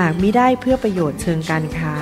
[0.00, 1.94] หากมิได้เพื่อประโยชน์เชิงการค้า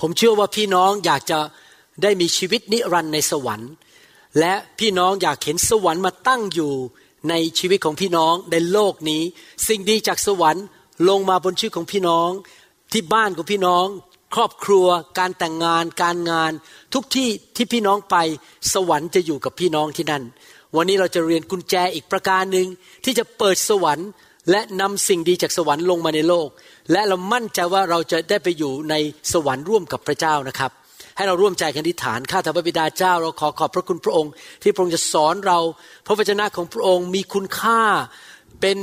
[0.00, 1.40] ผมเชื่อว่าพี่น้องอยากจะ
[2.02, 3.72] ได้มีชีวิตนิรันดร์ในสวรรค์
[4.38, 6.74] และพี่น้องอยากเห็นสวรรค์มาตั้งอยู่
[7.28, 9.22] ในชีวิตของพี่น้องในโลกนี้
[9.68, 10.64] สิ่งดีจากสวรรค์
[11.08, 12.30] ลงมาบนชีวิตของพี่น้อง
[12.92, 13.86] ที่บ้านของพี่น้อง
[14.34, 14.86] ครอบครัว
[15.18, 16.52] การแต่งงาน การงาน
[16.94, 18.16] ทุกที่ที่พี่น้องไป
[18.72, 20.24] สวรรค์จะอยู่กับพี่น้องที่นั่น
[20.76, 22.66] วันนี้เราจะเรียนกุญแจอีกประการหนึ่ง
[23.04, 24.08] ที่จะเปิดสวรรค์
[24.50, 26.48] และนำสิ่งดีจากสวรรค์ลงมาในโลก
[26.92, 28.94] และเรามั่นใจว่าเราจะได้ไปอยู่ใน
[29.32, 30.72] สวรรค์ร่วมกับพระเจ้านะครับ
[31.18, 35.58] ให้เราร่วมใจกันอธิษฐานข้าแต่พระบิดาเจ้า เราขอขอบพระคุณพระองค์ ที่พระองค์จะสอนเรา
[36.06, 37.82] พระวจนะของพระองค์มีคุณค่า
[38.60, 38.78] เป็น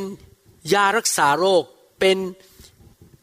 [0.73, 1.63] ยารักษาโรค
[1.99, 2.17] เป็น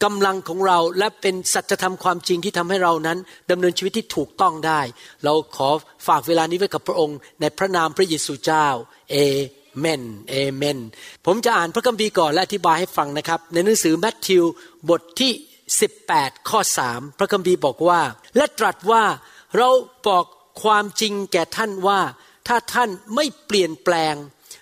[0.03, 3.17] กำลังของเราและเป็นสัจธรรมความจริงที่ทำให้เรานั้น
[3.51, 4.81] ดำเนินชีวิตที่ถูกต้องได้
[5.23, 5.69] เราขอ
[6.07, 8.67] ฝากเวลานี้ไว้กับพระองค์ ในพระนามพระเยซูเจ้า
[9.11, 9.15] เอ
[9.79, 10.79] เมนเอเมน
[11.25, 14.43] ผมจะอ่านพระคัมภีร์ก่อนและอธิบายให้ฟังนะครับ ในหนังสือแมทธิว
[14.89, 15.31] บทที่
[15.71, 18.01] 18 ข้อ 3 พระคัมภีร์บอกว่า
[18.37, 19.03] และตรัสว่า
[19.57, 19.69] เรา
[20.07, 20.25] บอก
[20.63, 21.99] ความจริงแก่ท่านว่า
[22.47, 24.15] ถ้าท่านไม่เปลี่ยนแปลง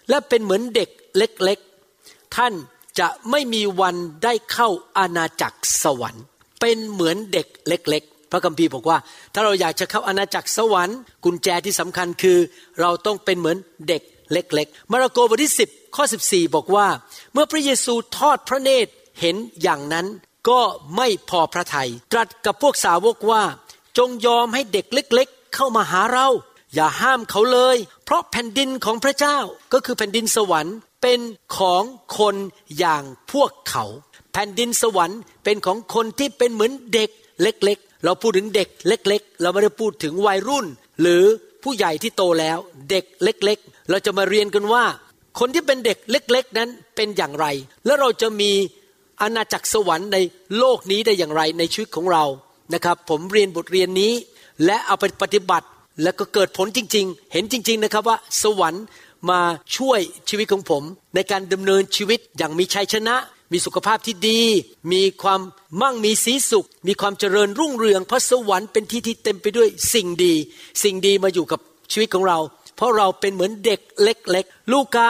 [0.10, 2.54] และเป็นเหมือนเด็กเล็กๆ ท่าน
[3.00, 6.24] จะไม่มีวันได้เข้าอาณาจักรสวรรค์
[6.62, 8.98] เป็นเหมือนเด็กเล็ก ๆ พระคัมภีร์บอกว่า
[9.34, 12.38] ถ้าเราอยากจะเข้าอาณาจักรสวรรค์ กุญแจที่สำคัญคือ
[12.82, 16.88] เราต้องเป็นเหมือนเด็กเล็ก ๆ มาระโกบทที่ 10 ข้อ 14 บอกว่า
[17.34, 20.06] เมื่อพระเยซูทอดพระเนตรเห็นอย่างนั้น
[20.50, 20.62] ก็
[20.96, 23.44] ไม่พอพระทยัยตรัสกับพวกสาวกว่า
[23.98, 26.28] จงยอมให้เด็กเล็ก ๆ เข้ามาหาเรา
[26.74, 29.38] อย่าห้ามเขาเลย เพราะแผ่นดินของพระเจ้า
[29.74, 31.20] ก็คือแผ่นดินสวรรค์ เป็น
[31.58, 31.84] ของ
[32.18, 32.36] คน
[32.78, 33.86] อย่างพวกเขา
[34.34, 37.10] แผ่นดินสวรรค์เป็นของคนที่เป็นเหมือนเด็ก
[37.42, 40.66] เล็ก ๆ เราพูดถึงเด็กเล็ก ๆ เราไม่ได้พูดถึงวัยรุ่น
[41.02, 41.24] หรือ
[41.64, 42.58] ผู้ใหญ่ที่โตแล้ว
[42.90, 44.86] เด็กเล็ก ๆ เราจะมาเรียนกันว่า
[45.40, 47.46] คนที่เป็นเด็กเล็ก ๆ นั้นเป็นอย่างไร
[47.86, 48.52] แล้วเราจะมี
[49.22, 50.18] อาณาจักรสวรรค์ใน
[50.58, 52.26] โลกนี้ได้อย่างไรในชีวิตของเรา
[52.74, 54.14] นะครับ ผมเรียนบทเรียนนี้
[54.66, 55.68] และเอาไปปฏิบัติ
[56.04, 58.84] แล้วก็เกิดผลจริง ๆ เห็นจริง ๆนะครับว่าสวรรค์
[59.30, 59.42] มา
[59.78, 60.00] ช่วย
[60.30, 60.84] ชีวิตของผม
[61.16, 63.16] ในการดำเนินชีวิตอย่างมีชัยชนะ
[63.52, 64.42] มีสุขภาพที่ดี
[64.92, 65.42] มีความ
[65.82, 70.34] มั่งมีสีสุข มีความเจริญรุ่งเรืองเพราะสวรรค์เป็นที่ที่เต็มไปด้วยสิ่งดี
[70.84, 71.60] สิ่งดีมาอยู่กับ
[71.92, 72.40] ชีวิตของเรา
[72.76, 75.08] เพราะเราเป็นเหมือนเด็กเล็ก ๆ ลูกา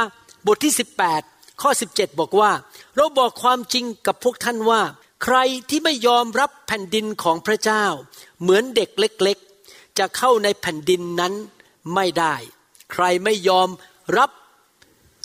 [0.48, 0.74] บทที่
[1.14, 2.52] 18 ข้อ 17 บอกว่า
[2.98, 4.82] เราบอกความจริงกับพวกท่านว่า
[5.24, 5.38] ใคร
[5.70, 7.86] ที่ไม่ยอมรับแผ่นดินของพระเจ้า
[8.42, 11.34] เหมือนเด็กเล็กๆ จะเข้าในแผ่นดินนั้น
[11.96, 12.36] ไม่ได้
[12.92, 13.70] ใครไม่ยอม
[14.18, 14.30] รับ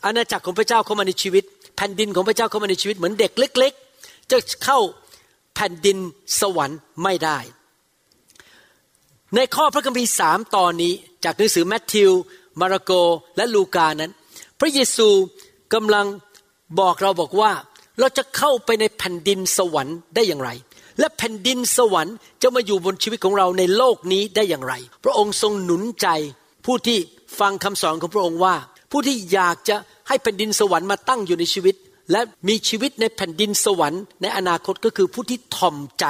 [0.04, 1.44] อาณาจักรของพระเจ้าเข้ามาในชีวิต
[1.76, 3.72] แผ่นดินของพระเจ้าเข้ามาในชีวิต เหมือนเด็กเล็ก
[4.02, 4.78] ๆ จะเข้า
[5.54, 5.98] แผ่นดิน
[6.40, 7.38] สวรรค์ไม่ได้
[9.34, 10.92] ในข้อพระคัมภีร์สามตอนนี้
[11.24, 12.10] จากหนังสือแมทธิว
[12.60, 12.92] มาระโก
[13.36, 14.12] และลูกานั้น
[14.60, 15.08] พระเยซู
[15.74, 16.06] กำลัง
[16.80, 17.52] บอกเราบอกว่า
[18.00, 20.50] เราจะเข้าไปในแผ่นดินสวรรค์ได้อย่างไร
[20.98, 26.08] และแผ่นดินสวรรค์จะมาอยู่บนชีวิตของเราในโลกนี้ได้อย่างไร พระองค์ทรงหนุนใจ
[26.66, 26.98] ผู้ที่
[27.40, 28.54] ฟังคำสอนของพระองค์ว่า
[28.90, 29.76] ผู้ที่อยากจะ
[30.08, 31.74] ให้แผ่นดินสวรรค์มาตั้งอยู่ในชีวิต
[32.12, 36.06] และมีชีวิตในแผ่นดินสวรรค์ในอนาคตก็คือผู้ที่ถ่อมใจ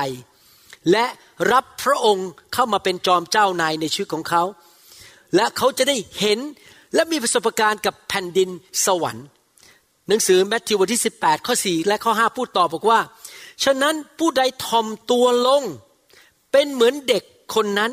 [0.91, 1.06] และ
[1.53, 4.43] รับพระองค์เข้ามาเป็นจอมเจ้านายในชีวิตของเขา
[5.37, 6.38] และเขาจะได้เห็น
[6.94, 8.49] และมีประสบการณ์กับแผ่นดิน
[8.87, 9.26] สวรรค์
[10.08, 13.00] หนังสือแมทธิวบทที่ 18 ข้อ 4 และข้อ 5 พูดต่อบอกว่า
[13.64, 15.62] ฉะนั้นผู้ใดทอมตัวลง
[16.53, 17.23] เป็นเหมือนเด็ก
[17.55, 17.93] คนนั้น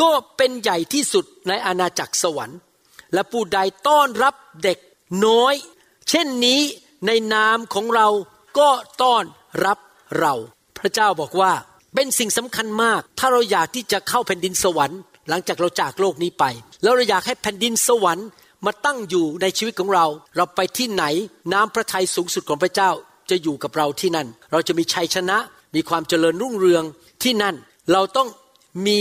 [0.00, 2.58] ก็เป็นใหญ่ที่สุดในอาณาจักรสวรรค์
[3.14, 3.58] และผู้ใด
[3.88, 4.34] ต้อนรับ
[4.64, 4.78] เด็ก
[5.26, 5.54] น้อย
[6.08, 6.60] เช่นนี้
[7.06, 8.08] ในนามของเรา
[8.58, 8.70] ก็
[9.02, 9.24] ต้อน
[9.64, 9.78] รับ
[10.18, 10.34] เรา
[10.78, 11.52] พระเจ้าบอกว่า
[11.94, 14.98] เป็นสิ่งสำคัญมาก ถ้าเราอยากที่จะเข้าแผ่นดินสวรรค์
[15.28, 16.44] หลังจากเราจากโลกนี้ไป
[16.82, 18.26] แล้วเราอยากให้แผ่นดินสวรรค์
[18.66, 20.06] มาตั้งอยู่ในชีวิตของเรา
[20.36, 21.04] เราไปที่ไหน
[21.52, 22.90] น้ำพระทัยสูงสุดของพระเจ้า
[23.30, 25.38] จะอยู่กับเราที่นั่น เราจะมีชัยชนะ
[25.74, 26.84] มีความเจริญรุ่งเรือง
[27.22, 27.54] ที่นั่น
[27.92, 28.28] เราต้อง
[28.86, 29.00] มี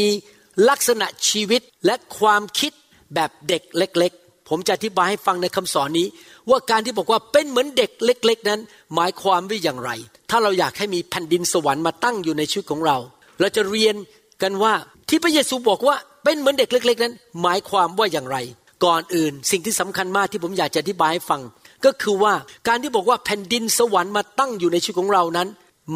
[0.69, 2.71] ลักษณะชีวิตและความคิด
[3.13, 6.07] แบบเด็กเล็ก ๆ ผมจะอธิบายให้ฟังในคำสอนนี้
[6.49, 8.59] ว่าการที่บอกว่าเป็นเหมือนเด็กเล็ก ๆ นั้น
[8.95, 9.91] หมายความว่าอย่างไร
[10.29, 12.97] ถ้าเราอยากให้มีแผ่นดินสวรรค์มาตั้งอยู่ในชีวิตของเรา
[13.39, 13.95] เราจะเรียน
[14.41, 14.73] กันว่า
[15.09, 18.37] ที่พระเยซูบอกว่าเป็นเหมือนเด็กเล็ก ๆ นั้น หมายความว่าอย่างไร
[18.85, 21.41] ก่อนอื่น สิ่งที่สำคัญมากที่ผมอยากจะอธิบายให้ฟัง
[21.85, 22.33] ก็คือว่า
[22.67, 25.47] การที่บอกว่าแผ่นดินสวรรค์มาตั้งอยู่ในชีวิตของเรานั้น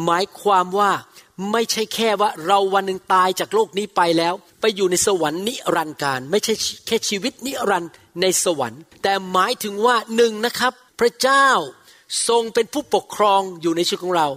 [0.04, 0.90] หมายความว่า
[1.52, 6.54] ไม่ใช่แค่ว่าเราวันหนึ่งตายจากโลกนี้ไปแล้ว ไปอยู่ในสวรรค์นิรันดร์การ ไม่ใช่
[6.86, 7.90] แค่ชีวิตนิรันดร์
[8.20, 11.48] ในสวรรค์ แต่หมายถึงว่าหนึ่งนะครับ พระเจ้า
[12.28, 14.28] ทรงเป็นผู้ปกครองอยู่ในชีวิตของเรา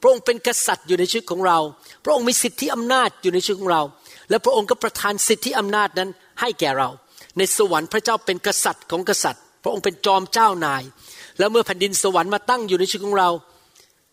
[0.00, 1.58] พระองค์เป็นกษัตริย์อยู่ในชีวิตของเรา
[2.04, 3.82] พระองค์มีสิทธิอำนาจอยู่ในชีวิตของเรา
[4.30, 6.88] และพระองค์ก็ประทานสิทธิอำนาจนั้นให้แก่เรา
[7.38, 10.82] ในสวรรค์พระเจ้าเป็นกษัตริย์ของกษัตริย์ พระองค์เป็นจอมเจ้านาย
[11.38, 13.30] แล้วเมื่อแผ่นดินสวรรค์มาตั้งอยู่ในชีวิตของเรา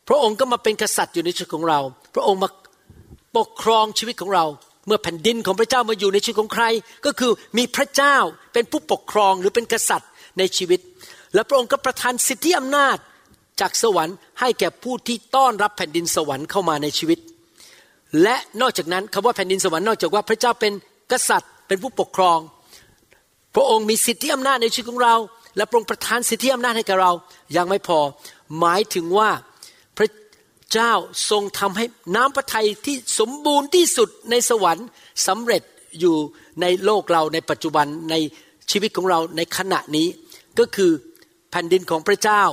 [0.08, 1.80] พระองค์ก็มาเป็นกษัตริย์อยู่ในชีวิตของเรา
[2.16, 2.50] พระองค์มา
[3.38, 4.46] ปกครองชีวิตของเรา
[4.88, 6.66] เมื่อแผ่นดินของพระเจ้ามาอยู่ในชีวิตของใคร
[7.06, 8.18] ก็คือมีพระเจ้า
[8.54, 10.80] เป็นผู้ปกครองหรือเป็นกษัตริย์ในชีวิต
[11.34, 12.98] และพระองค์ก็ประทานสิทธิอำนาจ
[13.62, 17.20] จากสวรรค์ให้แก่ผู้ที่ต้อนรับแผ่นดินสวรรค์เข้ามาในชีวิต
[18.24, 20.74] และนอกจากนั้นคำว่าแผ่นดินสวรรค์นอกจากว่าพระเจ้าเป็น
[21.12, 22.40] กษัตริย์ เป็นผู้ปกครอง
[23.56, 25.16] พระองค์มีสิทธิอำนาจในชีวิตของเรา
[25.58, 27.12] และพระองค์ประทานสิทธิอำนาจให้แก่เรา
[27.58, 28.00] ยังไม่พอ
[28.60, 29.30] หมายถึงว่า
[29.98, 30.10] พระ
[30.72, 30.92] เจ้า
[31.30, 31.86] ทรงทำให้
[32.16, 34.88] น้ำพระทัยที่สมบูรณ์ที่สุดในสวรรค์
[35.28, 35.62] สำเร็จ
[36.00, 36.16] อยู่
[36.62, 38.16] ในโลกเราในปัจจุบันใน
[38.72, 40.08] ชีวิตของเราในขณะนี้
[40.60, 40.92] ก็คือ
[41.52, 42.44] แผ่นดินของพระเจ้า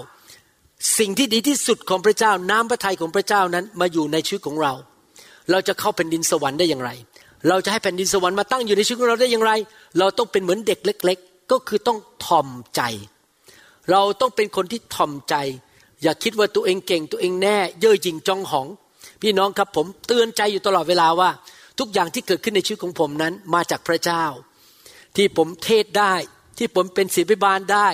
[0.98, 4.72] สิ่งที่ดีที่สุดของพระเจ้า น้ำพระทัยของพระเจ้านั้นมาอยู่ในชีวิตของเรา
[5.50, 6.90] เราจะเข้าแผ่นดินสวรรค์ได้อย่างไร
[7.48, 9.52] เราจะให้แผ่นดินสวรรค์มาตั้งอยู่ในชีวิตของเราได้อย่างไร
[9.98, 12.80] เราต้องเป็นเหมือนเด็กเล็ก ๆ ก็คือต้องทอมใจ
[13.90, 15.34] เราต้องเป็นคนที่ทอมใจ
[16.02, 18.66] อย่าคิดว่าตัวเองเก่งตัวเองแน่ เย่อหยิ่งจองหอง
[19.22, 21.30] พี่น้องครับผมเตือนใจอยู่ตลอดเวลาว่า
[21.78, 24.24] ทุกอย่างที่เกิดขึ้นในชีวิตของผมนั้นมาจากพระเจ้า
[25.16, 26.14] ที่ผมเทศได้
[26.58, 27.88] ที่ผมเป็นศิบิบาลได้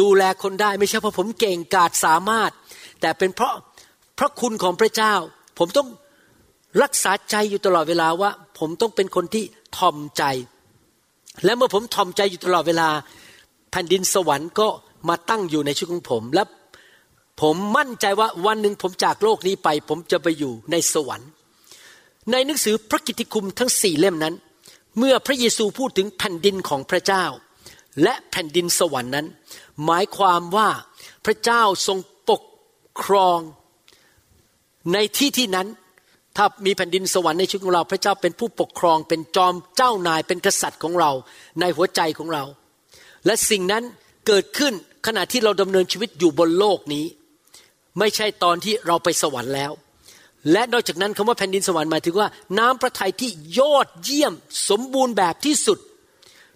[0.00, 2.50] ดูแลคนได้ไม่ใช่เพราะผมเก่งกาจสามารถ
[3.00, 3.54] แต่เป็นเพราะ
[4.18, 5.14] พระคุณของพระเจ้า
[5.58, 5.88] ผมต้อง
[6.82, 9.44] รักษาใจอยู่ตลอดเวลาว่า ผมต้องเป็นคนที่
[9.76, 10.24] ทอมใจ
[11.44, 12.88] และเมื่อผมทอมใจอยู่ตลอดเวลา
[13.70, 14.68] แผ่นดินสวรรค์ก็
[15.08, 16.42] มาตั้งอยู่ในชีวิตของผม และ
[17.40, 21.28] ผมมั่นใจว่าวันหนึ่งผมจากโลกนี้ไป ผมจะไปอยู่ในสวรรค์
[22.32, 24.34] ในหนังสือพระกิตติคุณทั้งสี่เล่มนั้น
[24.98, 27.24] เมื่อพระเยซูพูดถึงแผ่นดินของพระเจ้า
[28.02, 29.26] และแผ่นดินสวรรค์นั้น
[29.84, 30.68] หมายความว่า
[31.24, 31.98] พระเจ้าทรง
[32.30, 32.42] ปก
[33.02, 33.38] ครอง
[34.92, 35.68] ในที่ที่นั้น
[36.42, 41.10] ถ้ามีแผ่นดินสวรรค์ในชีวิตของเรา พระเจ้าเป็นผู้ปกครอง เป็นจอมเจ้านาย เป็นกษัตริย์ของเรา
[41.60, 42.44] ในหัวใจของเรา
[43.26, 43.84] และสิ่งนั้น
[44.26, 44.72] เกิดขึ้น
[45.06, 47.06] ขณะที่เราดำเนินชีวิตอยู่บนโลกนี้
[47.98, 49.72] ไม่ใช่ตอนที่เราไปสวรรค์แล้ว
[50.52, 52.28] และนอกจากนั้นคำว่าแผ่นดินสวรรค์หมายถึงว่า
[52.58, 54.32] น้ำพระทัยที่ยอดเยี่ยม
[54.68, 55.78] สมบูรณ์แบบที่สุด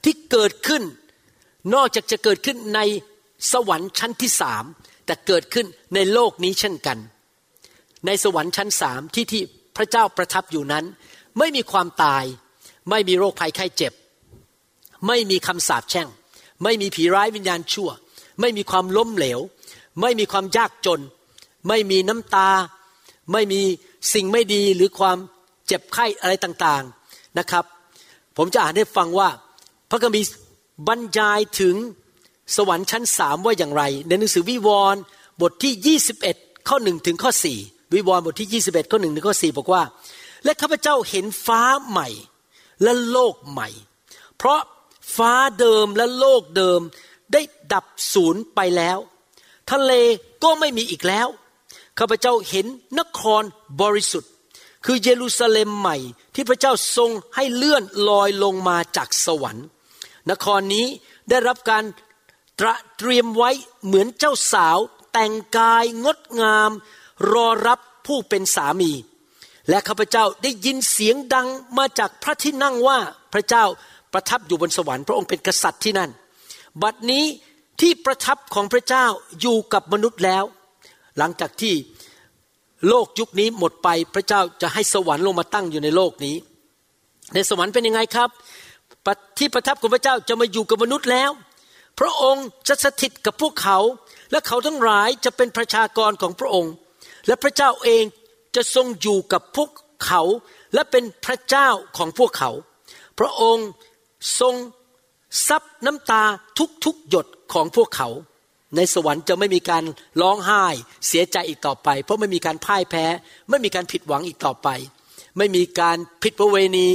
[0.05, 0.83] ที่เกิดขึ้น
[1.75, 2.81] นอกจากจะเกิดขึ้นใน
[3.53, 4.65] สวรรค์ชั้นที่สาม
[5.07, 6.99] แต่เกิดขึ้นในโลกนี้เช่นกัน
[8.07, 9.43] ในสวรรค์ชั้นสามที่ที่
[9.77, 10.85] พระเจ้าประทับอยู่นั้น
[11.39, 12.25] ไม่มีความตาย
[12.91, 13.93] ไม่มีโรคภัยไข้เจ็บ
[15.07, 16.09] ไม่มีคำสาปแช่ง
[16.63, 17.91] ไม่มีผีร้ายวิญญาณชั่ว
[18.41, 19.41] ไม่มีความล้มเหลว
[20.01, 21.01] ไม่มีความยากจน
[21.69, 22.51] ไม่มีน้ำตา
[23.33, 23.61] ไม่มี
[24.13, 25.17] สิ่งไม่ดีหรือความ
[25.67, 27.65] เจ็บไข้อะไรต่างๆนะครับ
[28.37, 29.29] ผมจะอ่านให้ฟังว่า
[29.91, 30.29] พระคัมภีร์
[30.87, 31.77] บรรยายถึง
[32.57, 35.01] สวรรค์ชั้นสามว่าอย่างไร ในหนังสือวิวรณ์
[35.41, 37.59] บทที่ 21 ข้อหนึ่งถึงข้อสี่
[37.93, 39.83] วิวรณ์บทที่ 21 ข้อหนึ่งถึงข้อสี่บอกว่า
[40.45, 42.09] และข้าพเจ้าเห็นฟ้าใหม่
[42.83, 43.69] และโลกใหม่
[44.37, 44.61] เพราะ
[45.17, 46.81] ฟ้าเดิมและโลกเดิม
[47.33, 48.99] ได้ดับสูญไปแล้ว
[49.71, 49.93] ทะเล
[50.43, 51.29] ก็ไม่มีอีกแล้ว
[51.99, 52.67] ข้าพเจ้าเห็น
[52.99, 53.43] นคร
[53.83, 54.31] บริสุทธิ์
[54.85, 55.97] คือเยรูซาเล็มใหม่
[56.35, 59.67] ที่พระเจ้าทรงให้เลื่อนลอยลงมาจากสวรรค์
[60.31, 60.87] นครนี้
[61.29, 61.85] ได้รับการ
[62.61, 63.51] ตระเตรียมไว้
[63.85, 64.79] เหมือนเจ้าสาว
[65.13, 66.71] แต่งกายงดงาม
[67.33, 68.93] รอรับผู้เป็นสามี
[69.69, 72.99] และข้าพเจ้าได้ยินเสียงดังมาจากพระที่นั่งว่า
[73.33, 73.65] พระเจ้า
[74.13, 76.11] ประทับอยู่บนสวรรค์พระองค์เป็นกษัตริย์ที่นั่น
[76.83, 77.25] บัดนี้
[77.81, 79.05] ที่ประทับของพระเจ้า
[79.41, 80.45] อยู่กับมนุษย์แล้ว
[81.19, 81.75] หลังจากที่
[82.89, 86.37] โลกยุคนี้หมดไปพระเจ้าจะให้สวรรค์ลงมาตั้งอยู่ในโลกนี้
[87.35, 88.31] ในสวรรค์เป็นยังไงครับ
[89.39, 91.31] ที่ประทับของพระเจ้าจะมาอยู่กับมนุษย์แล้ว
[92.01, 93.79] พระองค์จะสถิตกับพวกเขา
[94.31, 96.73] และเขาทั้งหลายจะเป็นประชากรของพระองค์
[97.27, 98.05] และพระเจ้าเอง
[98.57, 99.71] จะทรงอยู่กับพวก
[100.07, 100.23] เขา
[100.75, 102.51] และเป็นพระเจ้าของพวกเขา
[103.19, 103.69] พระองค์
[104.41, 104.55] ทรง
[105.49, 106.23] ซับน้ำตา
[106.85, 108.09] ทุกๆหยดของพวกเขา
[108.77, 109.85] ในสวรรค์จะไม่มีการ
[110.21, 110.65] ร้องไห้
[111.07, 113.05] เสียใจอีกต่อไป เพราะไม่มีการพ่ายแพ้
[113.49, 114.69] ไม่มีการผิดหวังอีกต่อไป
[115.39, 116.89] ไม่มีการผิดประเวณี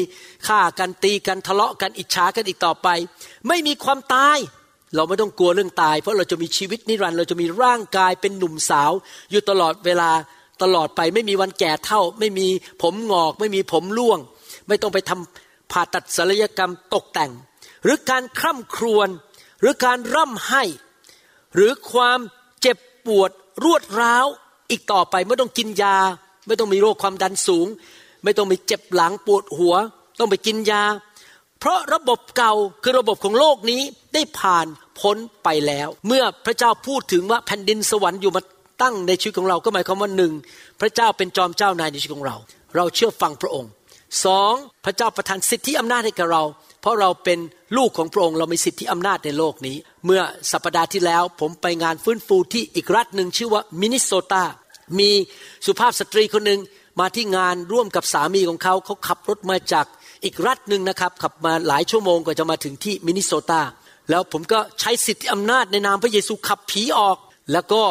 [0.48, 2.88] ฆ่ากันตีกันทะเลาะกันอิจฉากันอีกต่อไป
[3.48, 4.38] ไม่มีความตาย
[4.96, 8.92] เราไม่ต้องกลัวเรื่องตาย เพราะเราจะมีชีวิตนิรันดร์เราจะมีร่างกายเป็นหนุ่มสาว
[9.32, 10.12] อยู่ตลอดเวลา
[10.62, 12.48] ตลอดไปไม่มีวันแก่เท่า ไม่มี
[12.82, 14.20] ผมงอก ไม่มีผมร่วง
[14.68, 17.32] ไม่ต้องไปทำผ่าตัดศัลยกรรมตกแต่ง
[17.84, 19.10] หรือการคร่ำครวญ
[19.62, 20.64] หรือการร่ำไห้
[21.56, 22.20] หรือความ
[22.62, 23.32] เจ็บปวด
[23.64, 24.26] รวดร้าว
[24.72, 25.98] อีกต่อไปไม่ต้องกินยา
[26.48, 27.68] ไม่ต้องมีโรคความดันสูง
[28.24, 29.76] ไม่ต้องมีเจ็บหลังปวดหัว
[30.20, 30.84] ต้องไปกินยา
[31.60, 33.82] เพราะระบบเก่าคือระบบของโลกนี้
[34.14, 34.68] ได้ผ่าน
[35.00, 38.42] พ้นไปแล้ว เมื่อพระเจ้าพูดถึงว่าแผ่นดินสวรรค์อยู่มา
[38.82, 40.34] ตั้งในชีวิตของเราก็หมายความว่าหนึ่ง
[40.82, 42.38] พระเจ้าเป็นจอมเจ้านายในชีวิตของเรา
[42.76, 43.72] เราเชื่อฟังพระองค์
[44.26, 44.54] สอง
[44.86, 46.44] พระเจ้าประทานสิทธิอำนาจให้กับเรา
[46.82, 47.40] เพราะเราเป็น
[47.78, 54.44] ลูกของพระองค์เรามีสิทธิอำนาจในโลกนี้ เมื่อสัปปดาห์ที่แล้ว ผมไปงานฟื้นฟูที่อีกรัฐหนึ่งชื่อว่ามินนิโซตา
[55.00, 55.10] มี
[55.66, 56.60] สุภาพสตรีคนหนึ่ง
[57.00, 59.86] มาที่งานร่วมกับสามีของเขาเขาขับรถมาจาก
[60.24, 63.62] อีกรัฐหนึ่งนะครับ ขับมาหลายชั่วโมงกว่าจะมาถึงที่มินนิโซตา
[64.10, 67.18] แล้วผมก็ใช้สิทธิอำนาจในนามพระเยซูขับผีออก
[67.54, 67.82] แล้วก็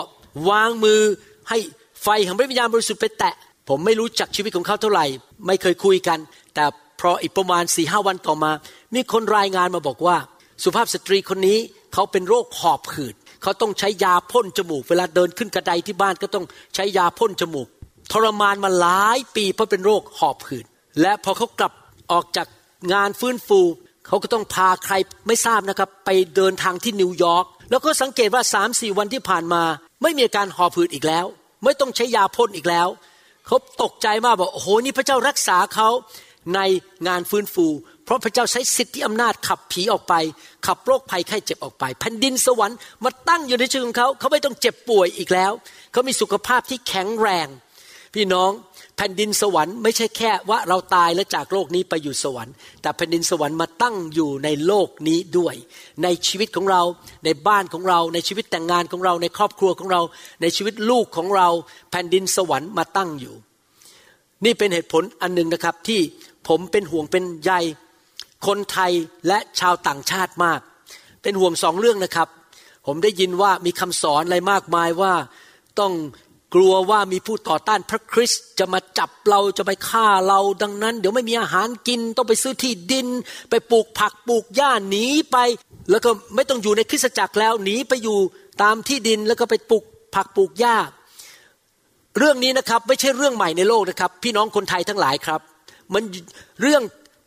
[0.51, 1.01] วางมือ
[1.49, 1.59] ให้
[2.03, 3.35] ไฟของพระวิญญาณบริสุทธิ์ไปแตะ
[3.69, 5.07] ผมไม่รู้จักชีวิตของเขาเท่าไหร่
[5.47, 6.19] ไม่เคยคุยกัน
[6.55, 6.65] แต่
[7.01, 8.53] พออีกประมาณสี่ห้าวันต่อมา
[8.95, 10.17] มีคนรายงานมาบอกว่า
[10.65, 11.59] สุภาพสตรีคนนี้
[11.95, 16.45] เขาเป็นโรคหอบหืดเขาต้องใช้ยาพ่นจมูก เวลาเดินขึ้นกระไดที่บ้านก็ต้อง
[16.75, 17.69] ใช้ยาพ่นจมูก
[18.13, 20.67] ทรมานมาหลายปีเพราะเป็นโรคหอบหืด
[21.01, 21.73] และพอเขากลับ
[22.13, 22.47] ออกจาก
[22.93, 23.61] งานฟื้นฟู
[24.07, 24.95] เขาก็ต้องพาใคร
[25.27, 29.63] ไม่ทราบนะครับ ไปเดินทางที่นิวยอร์กแล้วก็สังเกตว่าสามสี่วันที่ผ่านมา
[30.03, 31.27] ไม่มีอาการหอบหืดอีกแล้ว
[31.65, 32.89] ไม่ต้องใช้ยาพ่นอีกแล้ว
[33.47, 35.89] เขาตกใจมากบอกโอ้โหนี่พระเจ้ารักษาเขา
[36.55, 36.61] ใน
[37.09, 37.67] งานฟื้นฟู
[38.05, 40.15] เพราะพระเจ้าใช้สิทธิอำนาจขับผีออกไป
[40.67, 45.53] ขับโรคภัยไข้เจ็บออกไปแผ่นดินสวรรค์มาตั้งอยู่ในชีวิตของเขาเขาไม่ต้องเจ็บป่วยอีกแล้ว
[45.93, 47.49] เขามีสุขภาพที่แข็งแรง
[48.15, 48.51] พี่น้อง
[48.97, 55.55] แผ่นดินสวรรค์ไม่ใช่แค่ว่าเราตายแล้วจากโลกนี้ไปอยู่สวรรค์ แต่แผ่นดินสวรรค์มาตั้งอยู่ในโลกนี้ด้วย
[56.03, 56.83] ในชีวิตของเรา
[57.25, 60.01] ในบ้านของเราในชีวิตแต่งงานของเราในครอบครัวของเรา
[60.43, 61.49] ในชีวิตลูกของเรา
[61.91, 63.35] แผ่นดินสวรรค์มาตั้งอยู่
[64.45, 66.01] นี่เป็นเหตุผลอันหนึ่งนะครับที่
[66.49, 67.53] ผมเป็นห่วงเป็นใย
[68.47, 68.93] คนไทย
[69.29, 70.61] และชาวต่างชาติมาก
[71.23, 72.29] เป็นห่วงสองเรื่องนะครับ
[72.87, 75.13] ผมได้ยินว่ามีคำสอนอะไรมากมายว่า
[75.81, 75.93] ต้อง
[76.55, 83.07] กลัวว่ามีผู้ต่อต้านพระคริสต์จะมาจับเราจะไปฆ่าเราดังนั้น เดี๋ยวไม่มีอาหารกินต้องไปซื้อที่ดิน
[83.51, 85.37] ไปปลูกผักปลูกหญ้าหนีไป
[85.91, 88.19] แล้วก็ไม่ต้องอยู่ในคริสตจักรแล้วหนีไปอยู่
[88.63, 90.77] ตามที่ดินแล้วก็ไปปลูกผักปลูกหญ้า
[92.19, 95.41] เรื่องนี้นะครับไม่ใช่เรื่องใหม่ในโลกนะครับ พี่น้องคนไทยทั้งหลายครับ
[95.95, 96.03] มัน
[96.63, 96.83] เรื่อง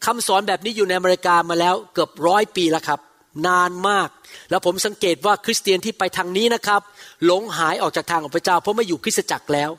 [0.06, 3.00] คำสอนแบบนี้อยู่ในอเมริกามาแล้วเกือบร้อยปีแล้วครับ
[3.48, 4.10] นานมาก
[4.50, 6.82] แล้วผมสังเกตว่าคริสเตียนที่ไปทางนี้นะครับ
[7.26, 9.70] หลงหายออกจากทางของพระเจ้า เพราะไม่อยู่คริสตจักรแล้ว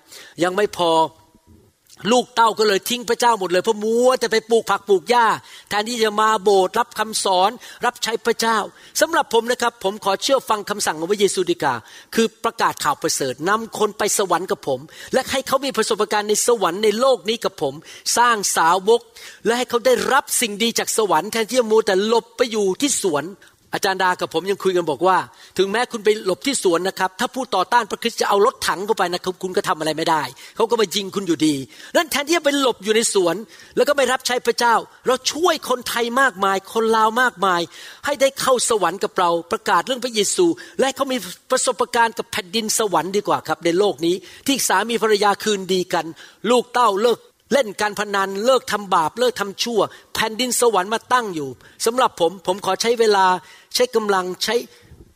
[0.43, 0.91] ยังไม่พอ
[2.11, 5.27] ลูกเต้าก็เลยทิ้งพระเจ้าหมดเลยเพราะมัวแต่ไปปลูกผักปลูกหญ้า
[5.69, 7.51] แทนที่จะมาโบสถ์รับคำสอน
[7.85, 8.59] รับใช้พระเจ้า
[9.01, 11.75] สำหรับผมนะครับ ผมขอเชื่อฟังคำสั่งของพระเยซูดีกา
[12.15, 14.81] คือประกาศข่าวประเสริฐนำคนไปสวรรค์กับผม
[15.13, 17.75] และให้เขามีประสบการณ์ในสวรรค์ในโลกนี้กับผม
[18.17, 19.01] สร้างสาวก
[19.47, 23.25] และให้เขาได้รับสิ่งดีจากสวรรค์แทนที่จะมัวแต่หลบไปอยู่ที่สวน
[23.75, 25.19] อาจารย์ดากับผมยังคุยกันบอกว่า
[25.59, 30.23] ถึงแม้คุณไปหลบที่สวนนะครับ ถ้าผู้ต่อต้านพระคริสต์จะเอารถถังเข้าไปนะครับคุณก็ทำอะไรไม่ได้
[30.57, 31.55] เขาก็มายิงคุณอยู่ดี
[31.97, 33.37] นั้นแทนที่จะไปหลบอยู่ในสวน
[33.77, 34.75] แล้วก็ไม่รับใช้พระเจ้า
[35.07, 37.61] เราช่วยคนไทยมากมาย คนลาวมากมาย
[38.05, 40.47] ให้ได้เข้าสวรรค์กับเราประกาศเรื่องพระเยซู
[40.81, 41.17] และเขามี
[41.51, 44.15] ประสบการณ์กับแผ่นดินสวรรค์ดีกว่าครับ ในโลกนี้
[44.47, 46.07] ที่สามีภรรยาคืนดีกัน
[46.51, 47.19] ลูกเต้าเลิก
[47.53, 49.81] เล่นการพนันเลิกทำบาปเลิกทำชั่ว
[50.15, 51.49] แผ่นดินสวรรค์มาตั้งอยู่
[51.87, 53.27] สำหรับผมผมขอใช้เวลา
[53.75, 54.55] ใช้กำลังใช้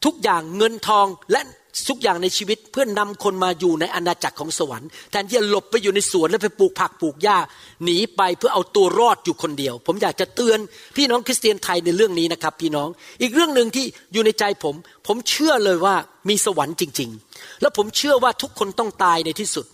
[0.05, 1.41] ทุกอย่างเงินทองและ
[1.89, 7.39] ทุกอย่างในชีวิตเพื่อนนำคนมาอยู่ในอาณาจักรของสวรรค์แทนที่จะหลบไปอยู่ในสวนแล้วไปปลูกผักปลูกหญ้า
[7.85, 10.59] หนีไปเพื่อเอาตัวรอดอยู่คนเดียว ผมอยากจะเตือน
[10.97, 12.89] พี่น้องคริสเตียนไทยในเรื่องนี้นะครับ พี่น้อง
[13.23, 14.75] อีกเรื่องหนึ่งที่อยู่ในใจผม
[15.07, 15.95] ผมเชื่อเลยว่า
[16.29, 19.67] มีสวรรค์จริง ๆ แล้วผมเชื่อว่าทุกคนต้องตายในที่สุด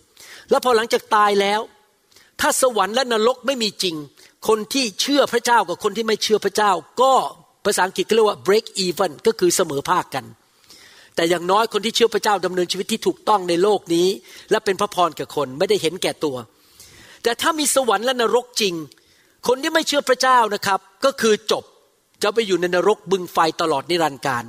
[0.51, 1.61] แล้วพอหลังจากตายแล้ว
[2.43, 3.97] ถ้าสวรรค์และนรกไม่มีจริง
[4.49, 6.71] คนที่เชื่อพระเจ้ากับคนที่ไม่เชื่อพระเจ้า
[7.03, 7.13] ก็
[7.65, 10.25] ภาษาอังกฤษเรียกว่า break even ก็คือเสมอภาคกัน
[11.17, 14.09] แต่อย่างน้อยคนที่เชื่อพระเจ้าดำเนินชีวิตที่ถูกต้องในโลกนี้
[14.51, 16.37] และเป็นพระพรแก่คนไม่ได้เห็นแก่ตัว
[17.23, 18.75] แต่ถ้ามีสวรรค์และนรกจริง
[19.49, 21.65] คนที่ไม่เชื่อพระเจ้านะครับ ก็คือจบ
[22.23, 24.45] จะไปอยู่ในนรกบึงไฟตลอดนิรันดร์การ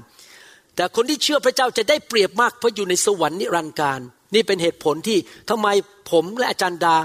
[0.76, 4.00] แต่คนที่เชื่อพระเจ้าจะได้เปรียบมากเพราะอยู่ในสวรรค์นิรันดร์การ
[4.34, 5.18] นี่เป็นเหตุผลที่
[5.50, 5.68] ทำไม
[6.12, 6.96] ผมและอาจารย์ดา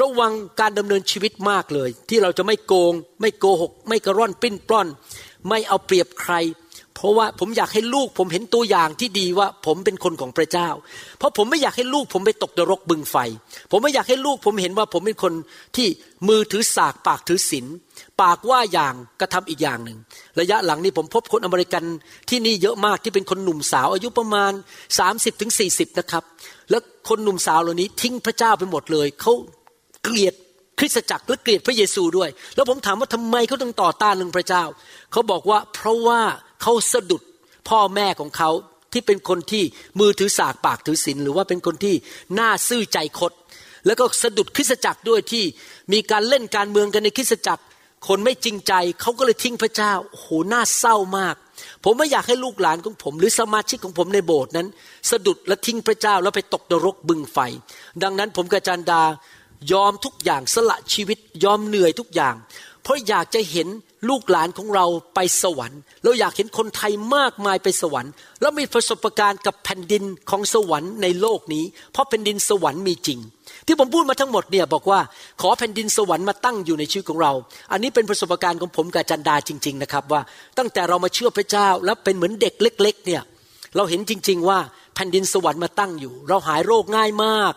[0.00, 4.88] ระวังการดำเนินชีวิตมากเลย ที่เราจะไม่โกง ไม่โกหก ไม่กระร่อนปิ้นปล้อน
[5.48, 6.34] ไม่เอาเปรียบใคร
[6.94, 10.68] เพราะว่าผมอยากให้ลูกผมเห็นตัวอย่างที่ดีว่าผมเป็นคนของพระเจ้า
[11.18, 13.16] เพราะผมไม่อยากให้ลูกผมไปตกนรกบึงไฟ
[13.70, 15.32] ผมไม่อยากให้ลูกผมเห็นว่าผมเป็นคน
[15.76, 15.88] ที่
[16.28, 17.66] มือถือสากปากถือศีล
[18.20, 19.98] ปากว่าอย่างกระทำอีกอย่างหนึ่ง
[20.40, 21.84] ระยะหลังนี้ผมพบคนอเมริกัน
[22.30, 24.52] ที่นี่เยอะมากที่เป็นคนหนุ่มสาวอายุประมาณ
[25.00, 25.50] 30-40ถึง
[25.98, 26.24] นะครับ
[26.70, 29.32] แล้วคนหนุ่มสาวเหล่านี้ทิ้งพระเจ้าไปหมดเลยเขา
[30.02, 30.34] เกลียด
[30.78, 34.64] คริสตจักรและเกลียดพระเยซูด้วย แล้วผมถามว่าทำไมเขาต้องต่อต้านเรื่องพระเจ้า
[35.12, 36.20] เขาบอกว่าเพราะว่า
[36.62, 37.22] เขาสะดุด
[37.68, 38.50] พ่อแม่ของเขา
[38.92, 39.64] ที่เป็นคนที่
[40.00, 41.94] มือถือสากปากถือศีลหรือว่าเป็นคนที่
[42.34, 43.32] หน้าซื่อใจคด
[43.86, 45.44] แล้วก็สะดุดคริสตจักรด้วยที่
[45.92, 47.62] มีการเล่นการเมืองกันในคริสตจักร
[48.08, 51.34] คนไม่จริงใจเขาก็เลยทิ้งพระเจ้าโโหน่าเศร้ามาก
[51.84, 54.66] ผมไม่อยากให้ลูกหลานของผม หรือสมาชิกของผมในโบสถ์นั้น
[55.10, 57.38] สะดุดและทิ้งพระเจ้าแล้วไปตกนรกบึงไฟ
[58.02, 59.02] ดังนั้นผมกับจันดา
[59.72, 62.34] ยอมทุกอย่างสละชีวิตยอมเหนื่อยทุกอย่าง
[62.82, 63.68] เพราะอยากจะเห็น
[64.08, 73.18] ลูกหลานของเราไปสวรรค์เราอยากเห็นคนไทยมากมายไปสวรรค์ แล้วมีประสบการณ์กับแผ่นดินของสวรรค์ในโลกนี้ เพราะแผ่นดินสวรรค์มีจริง
[73.66, 75.00] ที่ผมพูดมาทั้งหมดเนี่ยบอกว่า
[75.40, 77.32] ขอแผ่นดินสวรรค์มาตั้งอยู่ในชีวิตของเรา
[77.72, 80.20] อันนี้เป็นประสบการณ์ของผมกับจันดาจริง ๆ นะครับว่า
[80.58, 83.22] ตั้งแต่เรามาเชื่อพระเจ้าแล้วเป็นเหมือนเด็กเล็ก ๆ เนี่ย
[83.76, 84.58] เราเห็นจริง ๆ ว่า
[84.94, 87.52] แผ่นดินสวรรค์มาตั้งอยู่ เราหายโรคง่ายมาก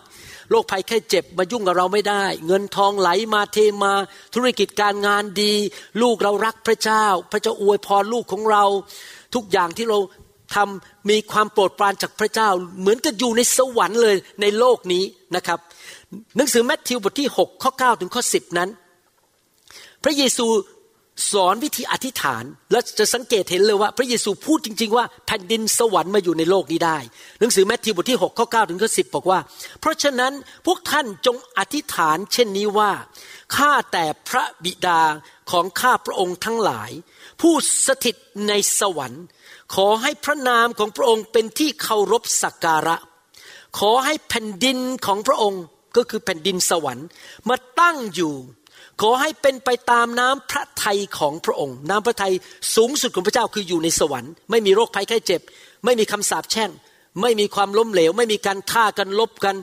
[0.50, 3.94] โรคภัยแค่เจ็บมายุ่งกับเราไม่ได้ เงินทองไหลมาเทมา
[4.34, 5.54] ธุรกิจการงานดี
[6.02, 8.64] ลูกเรารักพระเจ้า พระเจ้าอวยพรลูกของเรา
[9.36, 10.00] ทุกอย่างที่เรา
[10.56, 12.50] ทำมีความโปรดปรานจากพระเจ้า
[12.80, 15.04] เหมือนกับอยู่ในสวรรค์เลยในโลกนี้
[15.36, 15.60] นะครับ
[16.36, 18.70] หนังสือแมทธิวบทที่ 6 ข้อ 9 ถึงข้อ 10 นั้น
[20.04, 20.46] พระเยซู
[21.32, 26.98] สอนวิธีอธิษฐาน และจะสังเกตเห็นเลยว่า พระเยซูพูดจริง ๆ ว่าแผ่นดินสวรรค์มาอยู่ในโลกนี้ได้
[27.40, 29.40] หนังสือแมทธิวบทที่6ข้อ9ถึงข้อ10 บอกว่า
[29.80, 30.34] เพราะฉะนั้น
[30.66, 32.92] พวกท่านจงอธิษฐานเช่นนี้ว่า
[33.56, 35.02] ข้าแต่พระบิดา
[35.52, 36.92] ของข้าพระองค์ทั้งหลาย
[37.42, 37.54] ผู้
[37.88, 38.16] สถิต
[38.48, 39.24] ในสวรรค์
[39.76, 42.98] ขอให้พระนามของพระองค์เป็นที่เคารพสักการะ
[43.80, 45.64] ขอให้แผ่นดินของพระองค์
[45.98, 47.08] ก็คือแผ่นดินสวรรค์
[47.50, 48.34] มาตั้งอยู่
[49.02, 52.34] ขอให้เป็นไปตามน้ำพระทัยของพระองค์ น้ำพระทัย
[52.76, 55.42] สูงสุดของพระเจ้าคืออยู่ในสวรรค์ไม่มีโรคภัยไข้เจ็บ
[55.86, 56.72] ไม่มีคำสาปแช่ง
[57.22, 59.56] ไม่มีความล้มเหลว ไม่มีการฆ่ากันลบกัน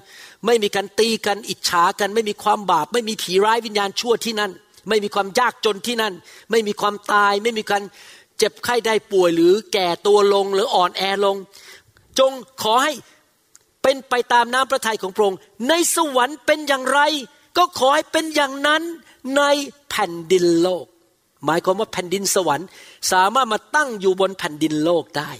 [0.46, 4.52] ไม่มีการตีกันอิจฉากัน ไม่มีความบาป ไม่มีผีร้ายวิญญาณชั่วที่นั่น
[4.88, 6.14] ไม่มีความยากจนที่นั่น
[6.50, 7.82] ไม่มีความตาย ไม่มีการ
[8.38, 11.36] เจ็บไข้ได้ป่วยหรือแก่ตัวลงหรืออ่อนแอลง
[12.18, 12.92] จงขอให้
[13.82, 17.00] เป็นไปตามน้ำพระทัยของพระองค์ในสวรรค์เป็นอย่างไร
[17.56, 18.82] ก็ขอให้เป็นอย่างนั้น
[19.36, 19.42] ใน
[19.90, 20.86] แผ่นดินโลก
[21.44, 22.66] หมายความว่าแผ่นดินสวรรค์
[23.12, 25.30] สามารถมาตั้งอยู่บนแผ่นดินโลกได้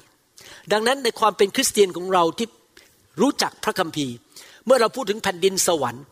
[0.72, 2.46] ดังนั้นในความเป็นคริสเตียนของเราที่
[3.20, 4.14] รู้จักพระคัมภีร์
[4.64, 6.02] เมื่อเราพูดถึงแผ่นดินสวรรค์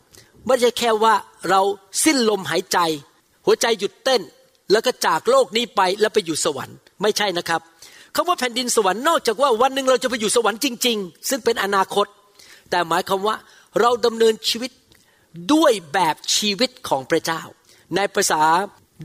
[0.47, 1.13] ไม่ใช่แค่ว่า
[1.49, 1.61] เรา
[2.03, 2.77] สิ้นลมหายใจ
[3.45, 4.21] หัวใจหยุดเต้น
[4.71, 7.61] แล้วก็จากโลกนี้ไปแล้วไปอยู่สวรรค์ ไม่ใช่นะครับ
[8.15, 12.07] คำว่าแผ่นดินสวรรค์นอกจากว่าวันหนึ่งเราจะไปอยู่สวรรค์จริง ๆ ซึ่งเป็นอนาคต
[12.69, 13.35] แต่หมายความว่า
[13.79, 14.71] เราดำเนินชีวิต
[15.53, 17.41] ด้วยแบบชีวิตของพระเจ้า
[17.95, 18.41] ในภาษา